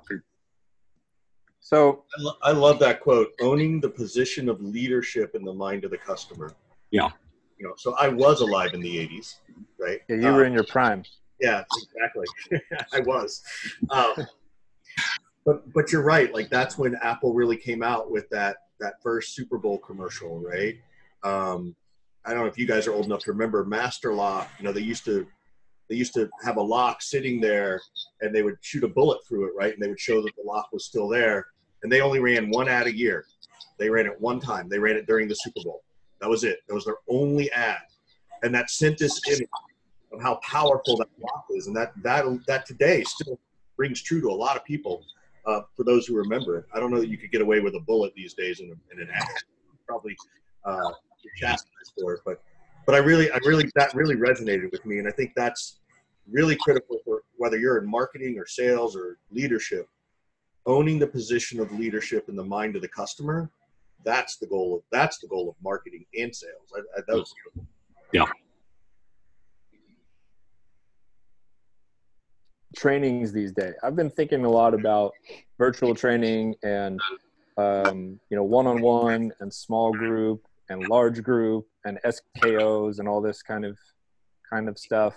[1.61, 5.85] So I, lo- I love that quote owning the position of leadership in the mind
[5.85, 6.53] of the customer.
[6.90, 7.11] Yeah.
[7.59, 9.37] You know, so I was alive in the 80s,
[9.81, 10.01] right?
[10.09, 11.03] Yeah, you were in your prime.
[11.40, 12.27] Yeah, exactly.
[12.92, 13.42] I was.
[13.90, 14.27] Um,
[15.44, 16.33] but but you're right.
[16.33, 20.77] Like that's when Apple really came out with that that first Super Bowl commercial, right?
[21.25, 21.75] Um,
[22.25, 24.49] I don't know if you guys are old enough to remember Master Lock.
[24.59, 25.27] You know, they used to
[25.88, 27.81] they used to have a lock sitting there,
[28.21, 29.73] and they would shoot a bullet through it, right?
[29.73, 31.47] And they would show that the lock was still there.
[31.83, 33.25] And they only ran one ad a year.
[33.79, 34.68] They ran it one time.
[34.68, 35.83] They ran it during the Super Bowl.
[36.20, 36.61] That was it.
[36.68, 37.78] That was their only ad,
[38.42, 39.48] and that sent this image
[40.12, 43.38] of how powerful that block is, and that that that today still
[43.76, 45.04] rings true to a lot of people.
[45.46, 47.74] Uh, for those who remember it, I don't know that you could get away with
[47.74, 49.24] a bullet these days in, in an ad.
[49.87, 50.14] Probably
[50.64, 50.90] uh,
[51.37, 52.20] chastised for it.
[52.24, 52.42] But
[52.85, 55.81] but I really I really that really resonated with me, and I think that's
[56.31, 59.88] really critical for whether you're in marketing or sales or leadership.
[60.66, 63.50] Owning the position of leadership in the mind of the customer,
[64.04, 66.72] that's the goal of that's the goal of marketing and sales.
[66.74, 67.68] I, I, that was beautiful.
[68.12, 68.26] Yeah.
[72.76, 73.74] trainings these days.
[73.82, 75.12] I've been thinking a lot about
[75.58, 77.00] virtual training and
[77.56, 83.42] um, you know one-on-one and small group and large group and SKOs and all this
[83.42, 83.76] kind of
[84.48, 85.14] kind of stuff.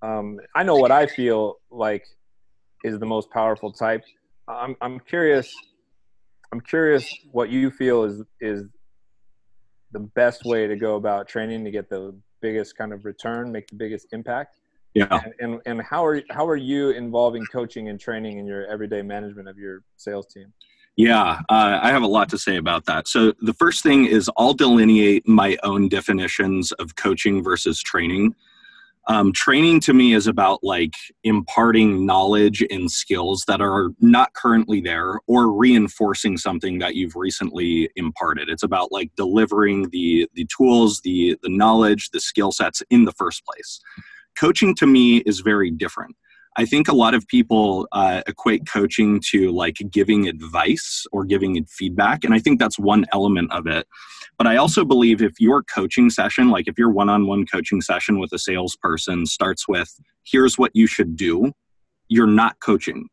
[0.00, 2.04] Um, I know what I feel like
[2.84, 4.02] is the most powerful type.
[4.48, 5.52] I'm I'm curious.
[6.52, 8.64] I'm curious what you feel is is
[9.92, 13.66] the best way to go about training to get the biggest kind of return, make
[13.68, 14.56] the biggest impact.
[14.94, 15.06] Yeah.
[15.10, 19.00] And, and, and how are how are you involving coaching and training in your everyday
[19.02, 20.52] management of your sales team?
[20.96, 23.08] Yeah, uh, I have a lot to say about that.
[23.08, 28.34] So, the first thing is I'll delineate my own definitions of coaching versus training.
[29.08, 34.80] Um, training to me is about like imparting knowledge and skills that are not currently
[34.80, 38.48] there or reinforcing something that you've recently imparted.
[38.48, 43.12] It's about like delivering the the tools, the the knowledge, the skill sets in the
[43.12, 43.80] first place.
[44.36, 46.16] Coaching to me is very different.
[46.56, 51.64] I think a lot of people uh, equate coaching to like giving advice or giving
[51.64, 52.24] feedback.
[52.24, 53.86] And I think that's one element of it.
[54.36, 57.80] But I also believe if your coaching session, like if your one on one coaching
[57.80, 61.52] session with a salesperson starts with, here's what you should do,
[62.08, 63.08] you're not coaching.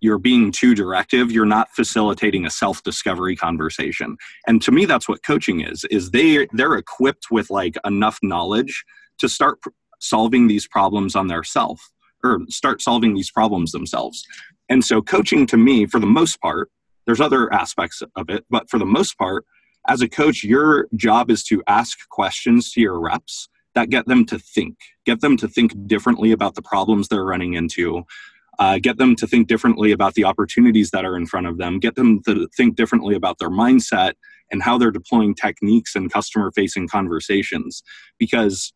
[0.00, 1.30] You're being too directive.
[1.32, 4.16] You're not facilitating a self-discovery conversation.
[4.46, 8.84] And to me, that's what coaching is, is they, they're equipped with like enough knowledge
[9.18, 9.60] to start
[10.00, 11.90] solving these problems on their self
[12.24, 14.24] or start solving these problems themselves.
[14.68, 16.70] And so, coaching to me, for the most part,
[17.06, 19.44] there's other aspects of it, but for the most part,
[19.88, 24.24] as a coach, your job is to ask questions to your reps that get them
[24.26, 28.04] to think, get them to think differently about the problems they're running into,
[28.58, 31.78] uh, get them to think differently about the opportunities that are in front of them,
[31.78, 34.12] get them to think differently about their mindset
[34.50, 37.82] and how they're deploying techniques and customer facing conversations.
[38.18, 38.72] Because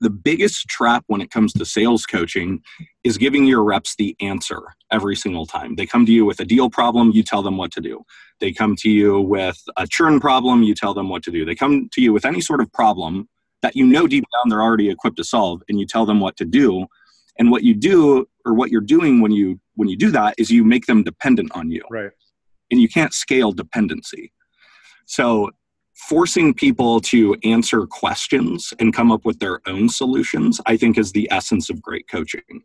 [0.00, 2.62] the biggest trap when it comes to sales coaching
[3.04, 5.76] is giving your reps the answer every single time.
[5.76, 8.04] They come to you with a deal problem, you tell them what to do.
[8.40, 11.44] They come to you with a churn problem, you tell them what to do.
[11.44, 13.28] They come to you with any sort of problem
[13.62, 16.36] that you know deep down they're already equipped to solve and you tell them what
[16.36, 16.86] to do.
[17.38, 20.50] And what you do or what you're doing when you when you do that is
[20.50, 21.82] you make them dependent on you.
[21.90, 22.10] Right.
[22.70, 24.32] And you can't scale dependency.
[25.04, 25.50] So
[25.96, 31.12] forcing people to answer questions and come up with their own solutions, I think, is
[31.12, 32.62] the essence of great coaching.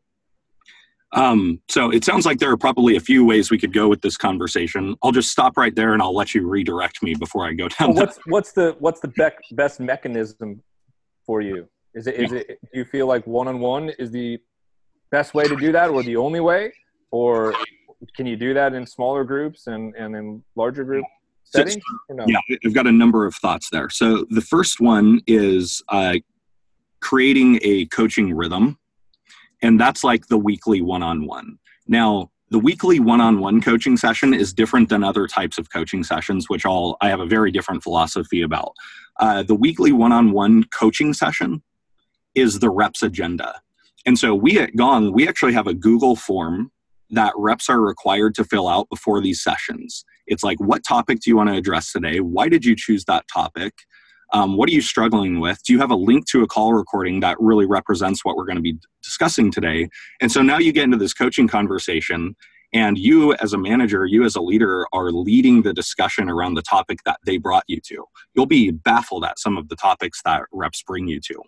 [1.14, 4.02] Um, so it sounds like there are probably a few ways we could go with
[4.02, 4.96] this conversation.
[5.04, 7.90] I'll just stop right there and I'll let you redirect me before I go down.
[7.90, 10.62] Well, what's what's the what's the best mechanism
[11.26, 11.68] for you?
[11.94, 14.40] Is it is it do you feel like one on one is the
[15.12, 16.72] best way to do that or the only way?
[17.12, 17.54] Or
[18.16, 21.10] can you do that in smaller groups and, and in larger groups?
[21.54, 21.82] Setting?
[22.10, 22.26] No?
[22.28, 23.90] Yeah, I've got a number of thoughts there.
[23.90, 26.16] So the first one is uh,
[27.02, 28.78] creating a coaching rhythm,
[29.62, 31.58] and that's like the weekly one-on-one.
[31.88, 36.66] Now, the weekly one-on-one coaching session is different than other types of coaching sessions, which
[36.66, 38.74] all I have a very different philosophy about.
[39.20, 41.62] Uh, the weekly one-on-one coaching session
[42.36, 43.62] is the reps agenda.
[44.06, 46.72] And so we at Gong, we actually have a Google form
[47.12, 50.04] that reps are required to fill out before these sessions.
[50.32, 52.22] It's like, what topic do you want to address today?
[52.22, 53.74] Why did you choose that topic?
[54.32, 55.62] Um, what are you struggling with?
[55.64, 58.56] Do you have a link to a call recording that really represents what we're going
[58.56, 59.90] to be discussing today?
[60.22, 62.38] And so now you get into this coaching conversation,
[62.74, 66.62] and you as a manager, you as a leader, are leading the discussion around the
[66.62, 68.06] topic that they brought you to.
[68.34, 71.44] You'll be baffled at some of the topics that reps bring you to.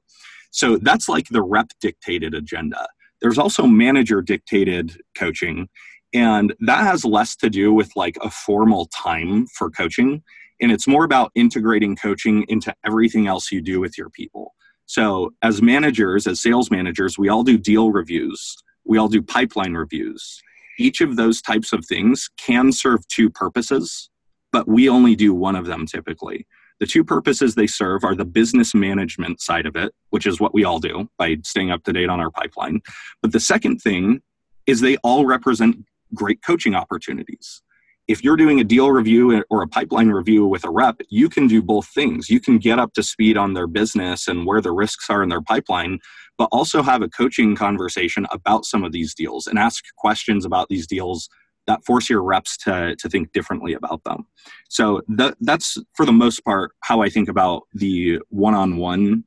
[0.52, 2.86] So that's like the rep dictated agenda.
[3.22, 5.70] There's also manager dictated coaching,
[6.14, 10.22] and that has less to do with like a formal time for coaching.
[10.62, 14.54] And it's more about integrating coaching into everything else you do with your people.
[14.86, 19.74] So, as managers, as sales managers, we all do deal reviews, we all do pipeline
[19.74, 20.42] reviews.
[20.78, 24.10] Each of those types of things can serve two purposes,
[24.52, 26.46] but we only do one of them typically.
[26.80, 30.54] The two purposes they serve are the business management side of it, which is what
[30.54, 32.82] we all do by staying up to date on our pipeline.
[33.22, 34.22] But the second thing
[34.66, 37.62] is they all represent great coaching opportunities.
[38.08, 41.48] If you're doing a deal review or a pipeline review with a rep, you can
[41.48, 42.30] do both things.
[42.30, 45.30] You can get up to speed on their business and where the risks are in
[45.30, 46.00] their pipeline,
[46.38, 50.68] but also have a coaching conversation about some of these deals and ask questions about
[50.68, 51.30] these deals
[51.66, 54.28] that force your reps to, to think differently about them.
[54.68, 59.24] So that, that's for the most part how I think about the one-on-one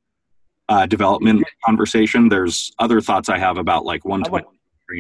[0.68, 2.28] uh, development conversation.
[2.28, 4.42] There's other thoughts I have about like one to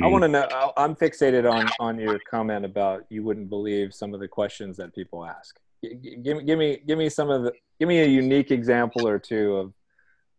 [0.02, 0.72] I want to know.
[0.76, 4.94] I'm fixated on on your comment about you wouldn't believe some of the questions that
[4.94, 5.58] people ask.
[5.82, 7.52] Give me, give me, give me some of the.
[7.78, 9.72] Give me a unique example or two of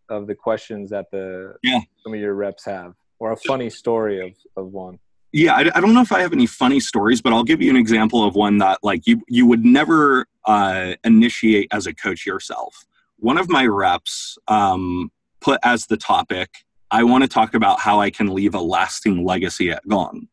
[0.09, 1.79] of the questions that the yeah.
[2.03, 4.99] some of your reps have, or a funny story of of one.
[5.31, 7.69] Yeah, I, I don't know if I have any funny stories, but I'll give you
[7.69, 12.25] an example of one that like you you would never uh, initiate as a coach
[12.25, 12.85] yourself.
[13.17, 16.49] One of my reps um, put as the topic
[16.89, 20.27] I want to talk about how I can leave a lasting legacy at Gong.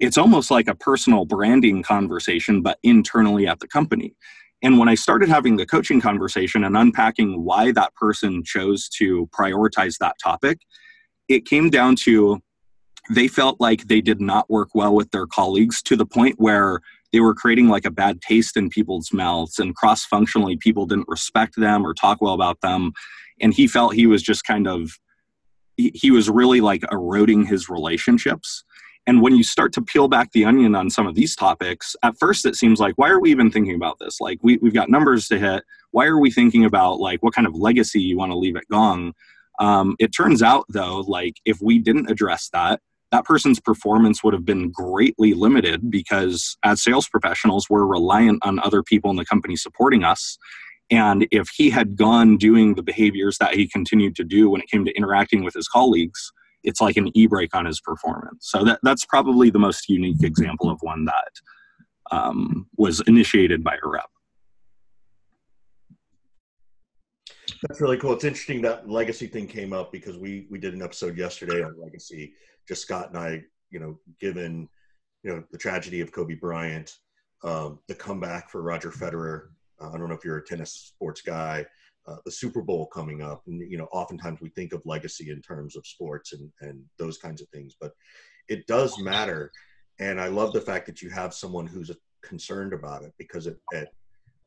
[0.00, 4.16] It's almost like a personal branding conversation, but internally at the company.
[4.62, 9.28] And when I started having the coaching conversation and unpacking why that person chose to
[9.28, 10.58] prioritize that topic,
[11.28, 12.40] it came down to
[13.10, 16.80] they felt like they did not work well with their colleagues to the point where
[17.12, 21.08] they were creating like a bad taste in people's mouths and cross functionally people didn't
[21.08, 22.92] respect them or talk well about them
[23.42, 24.98] and he felt he was just kind of
[25.76, 28.64] he, was really like eroding his relationships.
[29.06, 32.18] And when you start to peel back the onion on some of these topics, at
[32.18, 34.20] first it seems like, why are we even thinking about this?
[34.20, 35.64] Like, we, we've got numbers to hit.
[35.90, 38.68] Why are we thinking about like what kind of legacy you want to leave at
[38.70, 39.12] Gong?
[39.58, 42.80] Um, it turns out, though, like if we didn't address that,
[43.12, 48.58] that person's performance would have been greatly limited because as sales professionals, we're reliant on
[48.58, 50.36] other people in the company supporting us.
[50.90, 54.68] And if he had gone doing the behaviors that he continued to do when it
[54.68, 56.30] came to interacting with his colleagues,
[56.62, 58.48] it's like an e-brake on his performance.
[58.50, 61.32] So that, that's probably the most unique example of one that
[62.10, 64.08] um, was initiated by a rep.
[67.62, 68.12] That's really cool.
[68.12, 71.74] It's interesting that legacy thing came up because we we did an episode yesterday on
[71.80, 72.34] legacy.
[72.68, 74.68] Just Scott and I, you know, given
[75.22, 76.98] you know the tragedy of Kobe Bryant,
[77.42, 79.48] um, the comeback for Roger Federer,
[79.80, 81.64] uh, I don't know if you're a tennis sports guy,
[82.06, 85.40] uh, the Super Bowl coming up, and you know, oftentimes we think of legacy in
[85.40, 87.92] terms of sports and and those kinds of things, but
[88.48, 89.50] it does matter.
[90.00, 91.90] And I love the fact that you have someone who's
[92.22, 93.58] concerned about it because it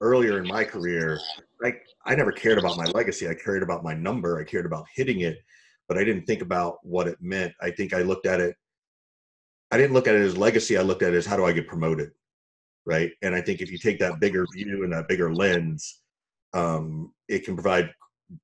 [0.01, 1.19] earlier in my career,
[1.63, 1.73] I,
[2.05, 3.28] I never cared about my legacy.
[3.28, 4.39] I cared about my number.
[4.39, 5.39] I cared about hitting it,
[5.88, 7.53] but I didn't think about what it meant.
[7.61, 8.55] I think I looked at it.
[9.71, 10.78] I didn't look at it as legacy.
[10.78, 12.11] I looked at it as how do I get promoted,
[12.88, 13.12] right?
[13.22, 16.02] And I think if you take that bigger view and that bigger lens,
[16.54, 17.94] um, it can provide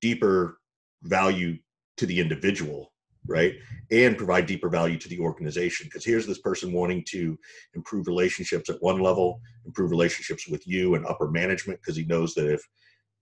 [0.00, 0.58] deeper
[1.02, 1.58] value
[1.96, 2.92] to the individual
[3.26, 3.54] right?
[3.90, 5.86] And provide deeper value to the organization.
[5.86, 7.38] Because here's this person wanting to
[7.74, 12.34] improve relationships at one level improve relationships with you and upper management because he knows
[12.34, 12.62] that if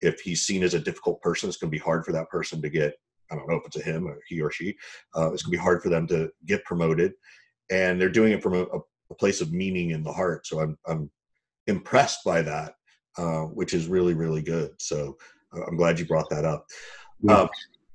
[0.01, 2.61] if he's seen as a difficult person it's going to be hard for that person
[2.61, 2.95] to get
[3.31, 4.77] i don't know if it's a him or he or she
[5.17, 7.13] uh, it's going to be hard for them to get promoted.
[7.71, 8.81] And they're doing it from a, a
[9.15, 11.11] place of meaning in the heart so i'm i'm
[11.67, 12.75] impressed by that
[13.19, 15.17] uh, which is really really good so
[15.55, 16.67] uh, i'm glad you brought that up
[17.23, 17.43] yeah.
[17.43, 17.49] Um,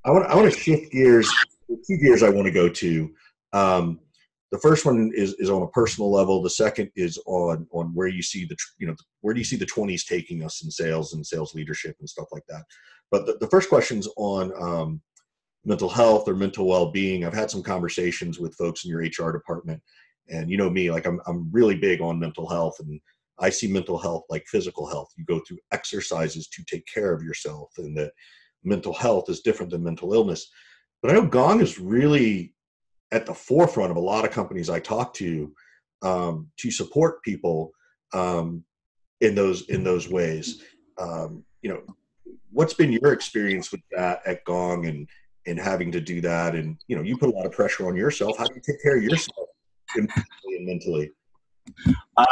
[0.05, 1.29] I want I want to shift gears
[1.69, 3.13] two gears I want to go to.
[3.53, 3.99] Um,
[4.51, 6.41] the first one is is on a personal level.
[6.41, 9.57] The second is on on where you see the you know where do you see
[9.57, 12.63] the twenties taking us in sales and sales leadership and stuff like that.
[13.11, 15.01] But the, the first question's on um,
[15.65, 17.25] mental health or mental well being.
[17.25, 19.81] I've had some conversations with folks in your HR department,
[20.29, 22.99] and you know me, like I'm I'm really big on mental health, and
[23.39, 25.09] I see mental health like physical health.
[25.17, 28.11] You go through exercises to take care of yourself, and that
[28.63, 30.49] mental health is different than mental illness.
[31.01, 32.53] But I know Gong is really
[33.11, 35.53] at the forefront of a lot of companies I talk to
[36.01, 37.71] um, to support people
[38.13, 38.63] um,
[39.21, 40.63] in those in those ways.
[40.97, 41.81] Um, you know,
[42.51, 45.07] what's been your experience with that at Gong and
[45.45, 46.55] and having to do that?
[46.55, 48.37] And you know, you put a lot of pressure on yourself.
[48.37, 49.46] How do you take care of yourself
[49.95, 50.09] and
[50.61, 51.11] mentally?
[52.15, 52.25] Uh,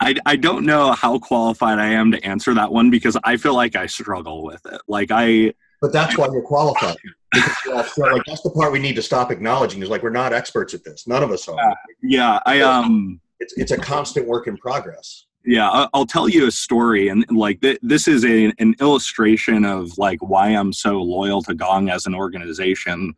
[0.00, 3.54] I, I don't know how qualified I am to answer that one because I feel
[3.54, 4.80] like I struggle with it.
[4.88, 6.96] Like I but that's why you're qualified.
[7.30, 10.72] Because, like that's the part we need to stop acknowledging is like we're not experts
[10.72, 11.06] at this.
[11.06, 11.58] None of us are.
[11.58, 13.20] Uh, yeah, I um.
[13.40, 15.26] It's it's a constant work in progress.
[15.44, 19.98] Yeah, I'll tell you a story, and like th- this is a, an illustration of
[19.98, 23.14] like why I'm so loyal to Gong as an organization.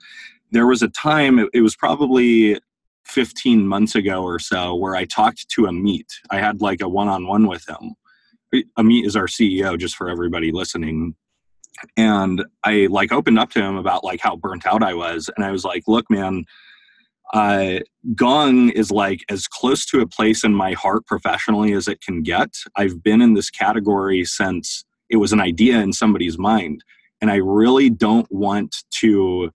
[0.51, 2.59] There was a time, it was probably
[3.07, 6.07] 15 months ago or so, where I talked to Amit.
[6.31, 7.95] I had like a one-on-one with him.
[8.79, 11.15] Amit is our CEO, just for everybody listening
[11.97, 15.45] and i like opened up to him about like how burnt out i was and
[15.45, 16.45] i was like look man
[17.35, 17.81] uh,
[18.15, 22.23] gong is like as close to a place in my heart professionally as it can
[22.23, 26.85] get i've been in this category since it was an idea in somebody's mind
[27.21, 29.51] and i really don't want to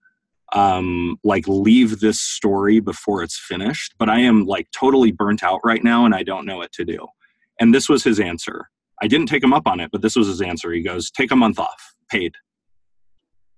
[0.53, 5.61] um like leave this story before it's finished but i am like totally burnt out
[5.63, 7.07] right now and i don't know what to do.
[7.59, 8.69] And this was his answer.
[9.03, 10.71] I didn't take him up on it but this was his answer.
[10.71, 12.33] He goes take a month off paid.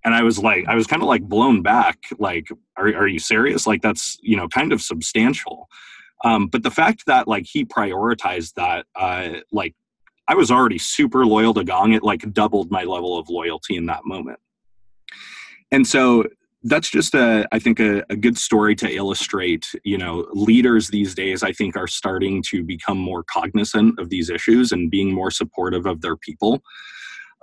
[0.06, 3.20] And i was like i was kind of like blown back like are, are you
[3.20, 3.66] serious?
[3.68, 5.68] Like that's you know kind of substantial.
[6.26, 9.76] Um, but the fact that like he prioritized that uh, like
[10.28, 11.94] i was already super loyal to gong.
[11.94, 14.40] It like doubled my level of loyalty in that moment.
[15.72, 16.26] And so
[16.64, 21.14] that's just a i think a, a good story to illustrate you know leaders these
[21.14, 25.32] days i think are starting to become more cognizant of these issues and being more
[25.32, 26.62] supportive of their people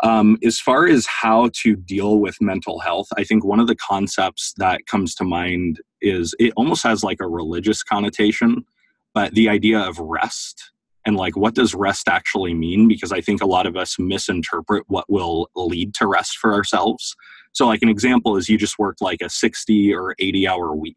[0.02, 3.76] um, as far as how to deal with mental health, I think one of the
[3.76, 8.64] concepts that comes to mind is it almost has like a religious connotation,
[9.12, 10.72] but the idea of rest
[11.06, 12.88] and like what does rest actually mean?
[12.88, 17.14] Because I think a lot of us misinterpret what will lead to rest for ourselves.
[17.52, 20.96] So, like, an example is you just worked like a 60 or 80 hour week.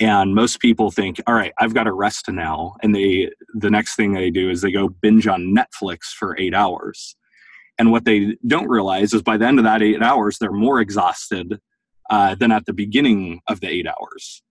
[0.00, 2.76] And most people think all right i've got to rest now.
[2.82, 6.54] And they the next thing they do is they go binge on netflix for eight
[6.54, 7.16] hours.
[7.78, 10.80] And what they don't realize is by the end of that eight hours, they're more
[10.80, 11.60] exhausted
[12.10, 14.42] uh, than at the beginning of the eight hours.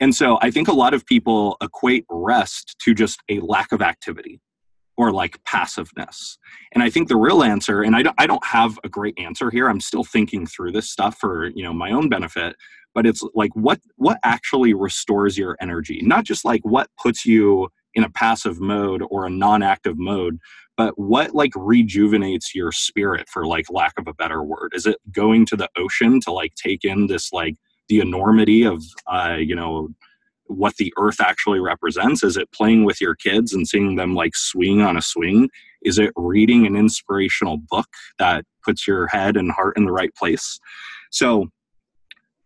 [0.00, 3.82] And so I think a lot of people equate rest to just a lack of
[3.82, 4.40] activity
[4.96, 6.38] or like passiveness.
[6.72, 9.50] And I think the real answer, and I don't, I don't have a great answer
[9.50, 9.68] here.
[9.68, 12.56] I'm still thinking through this stuff for you know my own benefit.
[12.94, 17.68] But it's like what what actually restores your energy, not just like what puts you
[17.94, 20.38] in a passive mode or a non-active mode,
[20.76, 24.98] but what like rejuvenates your spirit for like lack of a better word is it
[25.10, 27.56] going to the ocean to like take in this like
[27.88, 29.88] the enormity of uh you know
[30.48, 32.22] what the earth actually represents.
[32.22, 35.48] Is it playing with your kids and seeing them like swing on a swing?
[35.82, 37.88] Is it reading an inspirational book
[38.18, 40.58] that puts your head and heart in the right place?
[41.10, 41.48] So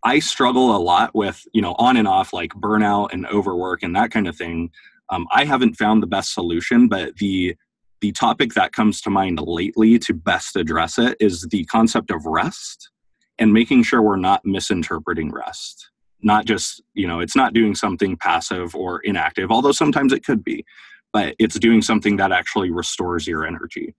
[0.05, 3.95] i struggle a lot with you know on and off like burnout and overwork and
[3.95, 4.71] that kind of thing.
[5.11, 7.57] Um, i haven't found the best solution but the
[8.01, 12.25] the topic that comes to mind lately to best address it is the concept of
[12.25, 12.91] rest
[13.39, 15.90] and making sure we're not misinterpreting rest
[16.23, 20.45] not just you know it's not doing something passive or inactive although sometimes it could
[20.45, 20.65] be
[21.13, 23.95] but it's doing something that actually restores your energy.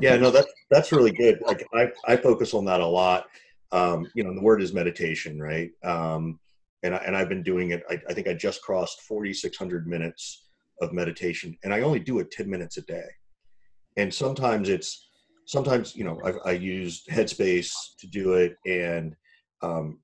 [0.00, 1.40] Yeah no that that's really good.
[1.46, 3.26] Like i, I focus on that a lot.
[3.72, 5.70] Um, you know the word is meditation right?
[5.84, 6.38] Um,
[6.82, 10.44] and, I, and i've been doing it I, I think i just crossed 4600 minutes
[10.82, 13.06] of meditation and i only do it 10 minutes a day.
[13.96, 15.08] And sometimes it's
[15.46, 19.14] sometimes you know I've, i used headspace to do it and
[19.62, 19.98] um,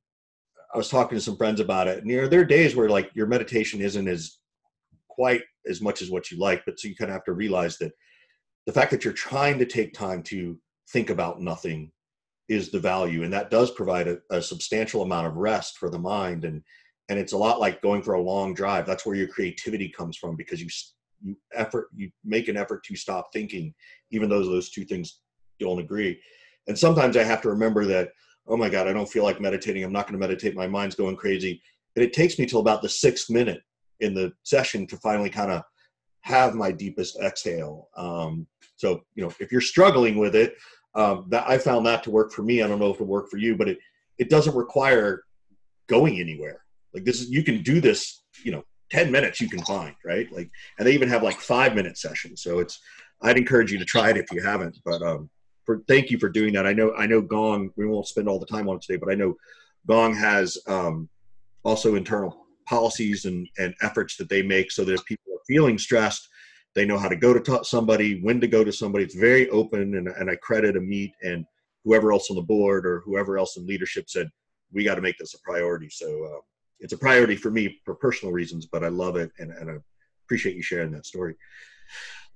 [0.75, 2.89] i was talking to some friends about it and you know there are days where
[2.89, 4.39] like your meditation isn't as
[5.09, 7.79] quite as much as what you like but so you kind of have to realize
[7.79, 7.93] that
[8.67, 10.59] the fact that you're trying to take time to
[10.91, 11.91] think about nothing
[12.49, 15.99] is the value and that does provide a, a substantial amount of rest for the
[15.99, 16.63] mind and
[17.09, 18.87] and it's a lot like going for a long drive.
[18.87, 20.69] That's where your creativity comes from because you
[21.23, 23.75] you effort you make an effort to stop thinking
[24.11, 25.21] even though those two things
[25.61, 26.19] don't agree.
[26.69, 28.11] And sometimes i have to remember that
[28.49, 29.85] oh my god i don't feel like meditating.
[29.85, 30.55] I'm not going to meditate.
[30.55, 31.63] My mind's going crazy.
[31.97, 33.63] And it takes me till about the sixth minute
[34.01, 35.63] in the session to finally kind of
[36.23, 37.89] have my deepest exhale.
[37.97, 40.55] Um, so you know if you're struggling with it
[40.95, 42.63] um, that i found that to work for me.
[42.63, 43.79] I don't know if it worked for you but it
[44.19, 45.25] it doesn't require
[45.89, 46.65] going anywhere.
[46.95, 50.31] Like this is you can do this you know 10 minutes you can find, right?
[50.31, 52.43] Like, and they even have like five minute sessions.
[52.43, 52.79] So it's,
[53.23, 55.31] I'd encourage you to try it if you haven't, but, um,
[55.65, 56.67] for, thank you for doing that.
[56.67, 59.11] I know, I know Gong, we won't spend all the time on it today, but
[59.11, 59.37] I know
[59.87, 61.09] Gong has, um,
[61.65, 65.79] also internal policies and, and efforts that they make so that if people are feeling
[65.79, 66.29] stressed,
[66.75, 69.05] they know how to go to t- somebody, when to go to somebody.
[69.05, 71.45] It's very open, and, and I credit Amit and
[71.85, 74.31] whoever else on the board or whoever else in leadership said
[74.73, 75.91] we got to make this a priority.
[75.91, 76.41] So uh,
[76.81, 79.75] it's a priority for me for personal reasons, but I love it and, and I
[80.25, 81.35] appreciate you sharing that story.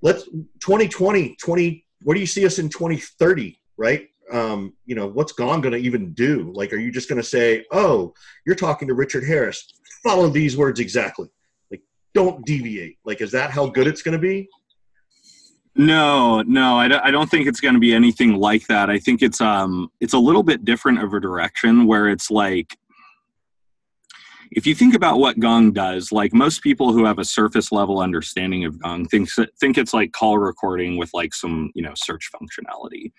[0.01, 4.07] Let's 2020, 20, what do you see us in 2030, right?
[4.31, 6.51] Um, you know, what's Gong going to even do?
[6.53, 8.13] Like, are you just going to say, oh,
[8.45, 9.65] you're talking to Richard Harris,
[10.03, 11.29] follow these words exactly?
[11.71, 11.81] Like,
[12.13, 12.97] don't deviate.
[13.05, 14.49] Like, is that how good it's going to be?
[15.77, 18.89] No, no, I don't, I don't think it's going to be anything like that.
[18.89, 22.75] I think it's um it's a little bit different of a direction where it's like
[24.51, 27.99] if you think about what Gong does, like most people who have a surface level
[27.99, 29.29] understanding of Gong think
[29.59, 33.11] think it's like call recording with like some you know search functionality.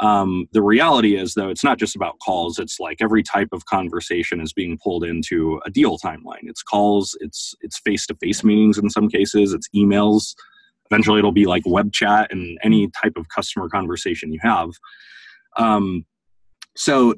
[0.00, 2.58] Um, the reality is though it's not just about calls.
[2.58, 6.44] It's like every type of conversation is being pulled into a deal timeline.
[6.44, 10.34] It's calls it's it's face-to-face meetings in some cases it's emails.
[10.90, 14.70] Eventually it'll be like web chat and any type of customer conversation you have.
[15.56, 16.06] Um,
[16.76, 17.14] so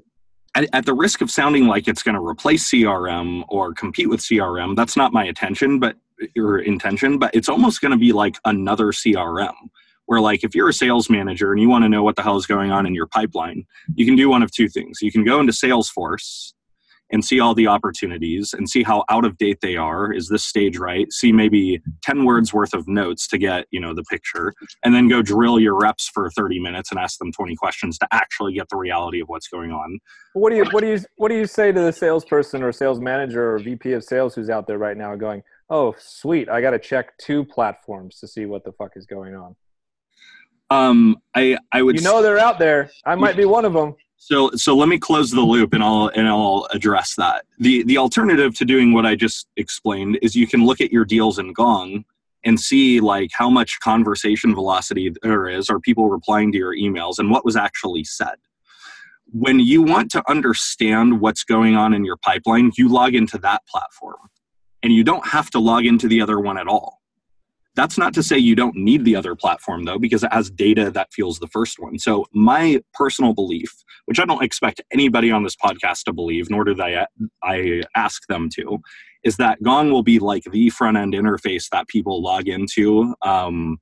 [0.54, 4.20] at, at the risk of sounding like it's going to replace CRM or compete with
[4.20, 5.96] CRM, that's not my intention, but
[6.34, 9.54] your intention, but it's almost going to be like another CRM
[10.06, 12.36] where like if you're a sales manager and you want to know what the hell
[12.36, 14.98] is going on in your pipeline, you can do one of two things.
[15.00, 16.52] You can go into Salesforce
[17.12, 20.42] and see all the opportunities and see how out of date they are is this
[20.42, 21.12] stage right?
[21.12, 25.08] See maybe 10 words worth of notes to get you know the picture and then
[25.08, 28.68] go drill your reps for 30 minutes and ask them 20 questions to actually get
[28.70, 29.98] the reality of what's going on.
[30.32, 33.00] What do you what do you what do you say to the salesperson or sales
[33.00, 36.70] manager or vp of sales who's out there right now going oh sweet i got
[36.70, 39.54] to check two platforms to see what the fuck is going on.
[40.70, 42.90] Um i i would you know they're out there.
[43.04, 43.94] I might be one of them
[44.24, 47.44] so so let me close the loop and I'll and I'll address that.
[47.58, 51.04] The the alternative to doing what I just explained is you can look at your
[51.04, 52.04] deals in Gong
[52.44, 57.18] and see like how much conversation velocity there is or people replying to your emails
[57.18, 58.36] and what was actually said.
[59.32, 63.66] When you want to understand what's going on in your pipeline, you log into that
[63.66, 64.30] platform.
[64.84, 67.01] And you don't have to log into the other one at all.
[67.74, 70.90] That's not to say you don't need the other platform though, because it has data
[70.90, 71.98] that fuels the first one.
[71.98, 73.72] So, my personal belief,
[74.04, 77.06] which I don't expect anybody on this podcast to believe, nor do I,
[77.42, 78.78] I ask them to,
[79.24, 83.78] is that Gong will be like the front end interface that people log into, um,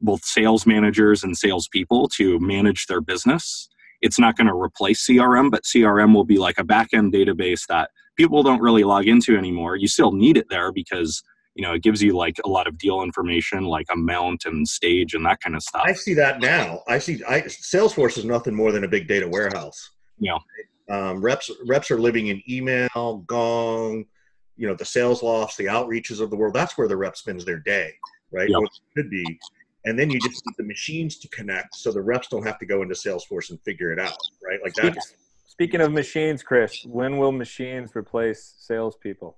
[0.00, 3.68] both sales managers and salespeople to manage their business.
[4.00, 7.66] It's not going to replace CRM, but CRM will be like a back end database
[7.68, 9.76] that people don't really log into anymore.
[9.76, 11.22] You still need it there because
[11.58, 15.14] you know it gives you like a lot of deal information like amount and stage
[15.14, 15.82] and that kind of stuff.
[15.84, 16.82] I see that now.
[16.86, 19.90] I see I, salesforce is nothing more than a big data warehouse.
[20.20, 20.38] Yeah.
[20.88, 24.06] Um, reps reps are living in email gong
[24.56, 26.54] you know the Salesloft the outreaches of the world.
[26.54, 27.92] That's where the rep spends their day
[28.30, 28.48] right?
[28.48, 28.60] Yep.
[28.94, 29.24] could be.
[29.84, 32.66] And then you just need the machines to connect so the reps don't have to
[32.66, 34.60] go into salesforce and figure it out right?
[34.62, 34.96] Like that
[35.46, 39.36] speaking of machines chris when will machines replace salespeople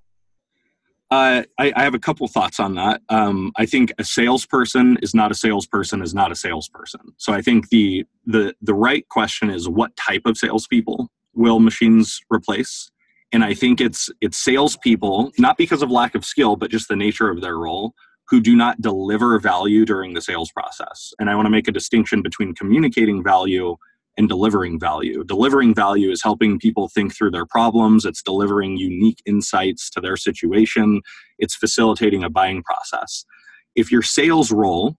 [1.10, 3.02] Uh, I, I, have a couple thoughts on that.
[3.08, 7.00] Um, I think a salesperson is not a salesperson is not a salesperson.
[7.16, 12.20] So I think the the the right question is what type of salespeople will machines
[12.30, 12.92] replace?
[13.32, 16.94] And I think it's it's salespeople not because of lack of skill, but just the
[16.94, 17.92] nature of their role
[18.28, 21.12] who do not deliver value during the sales process.
[21.18, 23.76] And I want to make a distinction between communicating value
[24.16, 25.24] and delivering value.
[25.24, 30.16] Delivering value is helping people think through their problems, it's delivering unique insights to their
[30.16, 31.00] situation,
[31.38, 33.24] it's facilitating a buying process.
[33.74, 34.96] If your sales role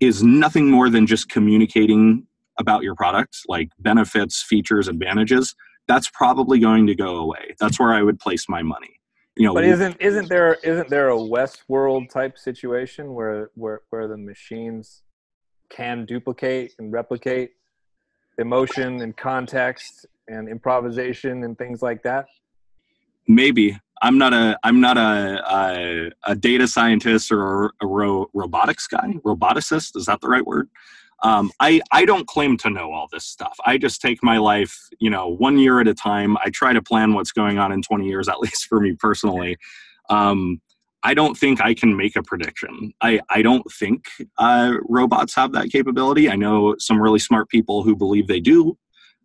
[0.00, 2.26] is nothing more than just communicating
[2.58, 5.54] about your product, like benefits, features, advantages,
[5.88, 7.54] that's probably going to go away.
[7.58, 9.00] That's where I would place my money.
[9.36, 14.06] You know, but isn't isn't there isn't there a Westworld type situation where where where
[14.06, 15.02] the machines
[15.70, 17.52] can duplicate and replicate
[18.38, 22.26] emotion and context and improvisation and things like that?
[23.28, 28.86] Maybe I'm not a I'm not a a, a data scientist or a ro- robotics
[28.86, 29.96] guy, roboticist.
[29.96, 30.68] Is that the right word?
[31.22, 33.56] Um, I I don't claim to know all this stuff.
[33.64, 36.36] I just take my life, you know, one year at a time.
[36.44, 39.56] I try to plan what's going on in 20 years, at least for me personally.
[40.10, 40.60] Um,
[41.04, 42.92] I don't think I can make a prediction.
[43.00, 44.04] I, I don't think
[44.38, 46.30] uh, robots have that capability.
[46.30, 48.78] I know some really smart people who believe they do.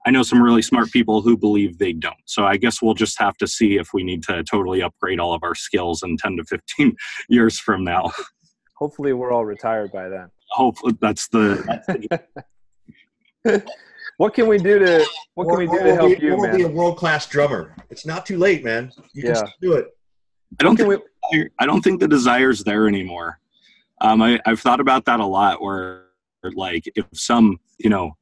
[0.06, 2.16] I know some really smart people who believe they don't.
[2.26, 5.34] So I guess we'll just have to see if we need to totally upgrade all
[5.34, 6.96] of our skills in 10 to 15
[7.30, 8.12] years from now.
[8.78, 10.30] Hopefully, we're all retired by then.
[10.52, 12.24] Hopefully, that's the.
[14.18, 16.56] what can we do to What can we do to help be, you, man?
[16.56, 17.76] be a world class drummer.
[17.90, 18.92] It's not too late, man.
[19.14, 19.34] You yeah.
[19.34, 19.88] can do it.
[20.60, 20.98] I don't think we,
[21.60, 23.40] I don't think the desire's there anymore.
[24.02, 25.62] Um, I, I've thought about that a lot.
[25.62, 26.06] Where
[26.56, 28.16] like if some you know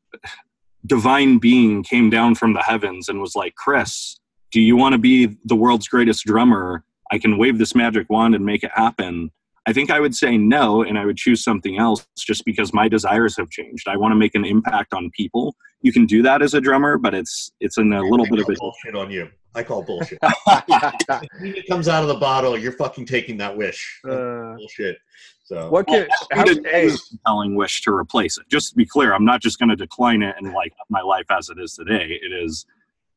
[0.85, 4.19] divine being came down from the heavens and was like, Chris,
[4.51, 6.83] do you want to be the world's greatest drummer?
[7.11, 9.31] I can wave this magic wand and make it happen.
[9.67, 12.87] I think I would say no, and I would choose something else just because my
[12.87, 13.87] desires have changed.
[13.87, 15.55] I want to make an impact on people.
[15.81, 18.49] You can do that as a drummer, but it's it's in a little bit of
[18.49, 19.29] a bullshit on you.
[19.55, 20.19] I call bullshit.
[20.21, 20.31] When
[21.55, 24.01] it comes out of the bottle, you're fucking taking that wish.
[24.05, 24.97] Uh, bullshit.
[25.45, 28.49] So what can well, how, a compelling wish to replace it?
[28.49, 31.25] Just to be clear, I'm not just going to decline it and like my life
[31.29, 32.19] as it is today.
[32.21, 32.65] It is,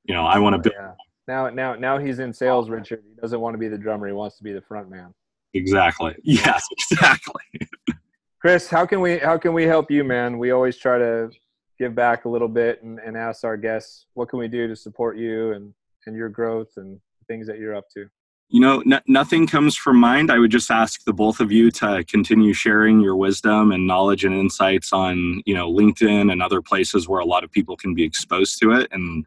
[0.04, 0.74] you know, I want to build.
[0.78, 0.92] Yeah.
[1.26, 3.02] Now, now, now he's in sales, Richard.
[3.06, 4.06] He doesn't want to be the drummer.
[4.06, 5.12] He wants to be the front man.
[5.54, 6.14] Exactly.
[6.22, 7.42] Yes, exactly.
[8.40, 10.38] Chris, how can we how can we help you, man?
[10.38, 11.30] We always try to
[11.78, 14.76] give back a little bit and, and ask our guests what can we do to
[14.76, 15.72] support you and,
[16.08, 16.98] and your growth and
[17.28, 18.06] things that you're up to.
[18.48, 20.32] You know, n- nothing comes from mind.
[20.32, 24.24] I would just ask the both of you to continue sharing your wisdom and knowledge
[24.24, 27.94] and insights on, you know, LinkedIn and other places where a lot of people can
[27.94, 28.88] be exposed to it.
[28.90, 29.26] And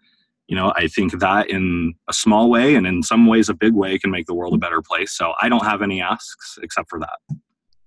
[0.52, 3.74] you know i think that in a small way and in some ways a big
[3.74, 5.14] way can make the world a better place.
[5.14, 7.18] So i don't have any asks except for that.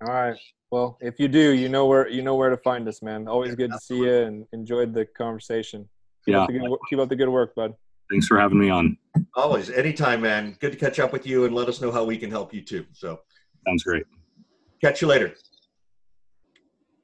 [0.06, 0.36] All right.
[0.70, 3.28] Well if you do you know where you know where to find us man.
[3.28, 5.88] Always good to see you and enjoyed the conversation.
[6.24, 6.42] Keep yeah.
[6.44, 7.74] up good, keep up the good work bud
[8.10, 8.96] thanks for having me on.
[9.34, 9.70] Always.
[9.70, 10.56] Anytime man.
[10.60, 12.62] Good to catch up with you and let us know how we can help you
[12.62, 12.86] too.
[12.92, 13.20] So
[13.66, 14.04] sounds great.
[14.80, 15.34] Catch you later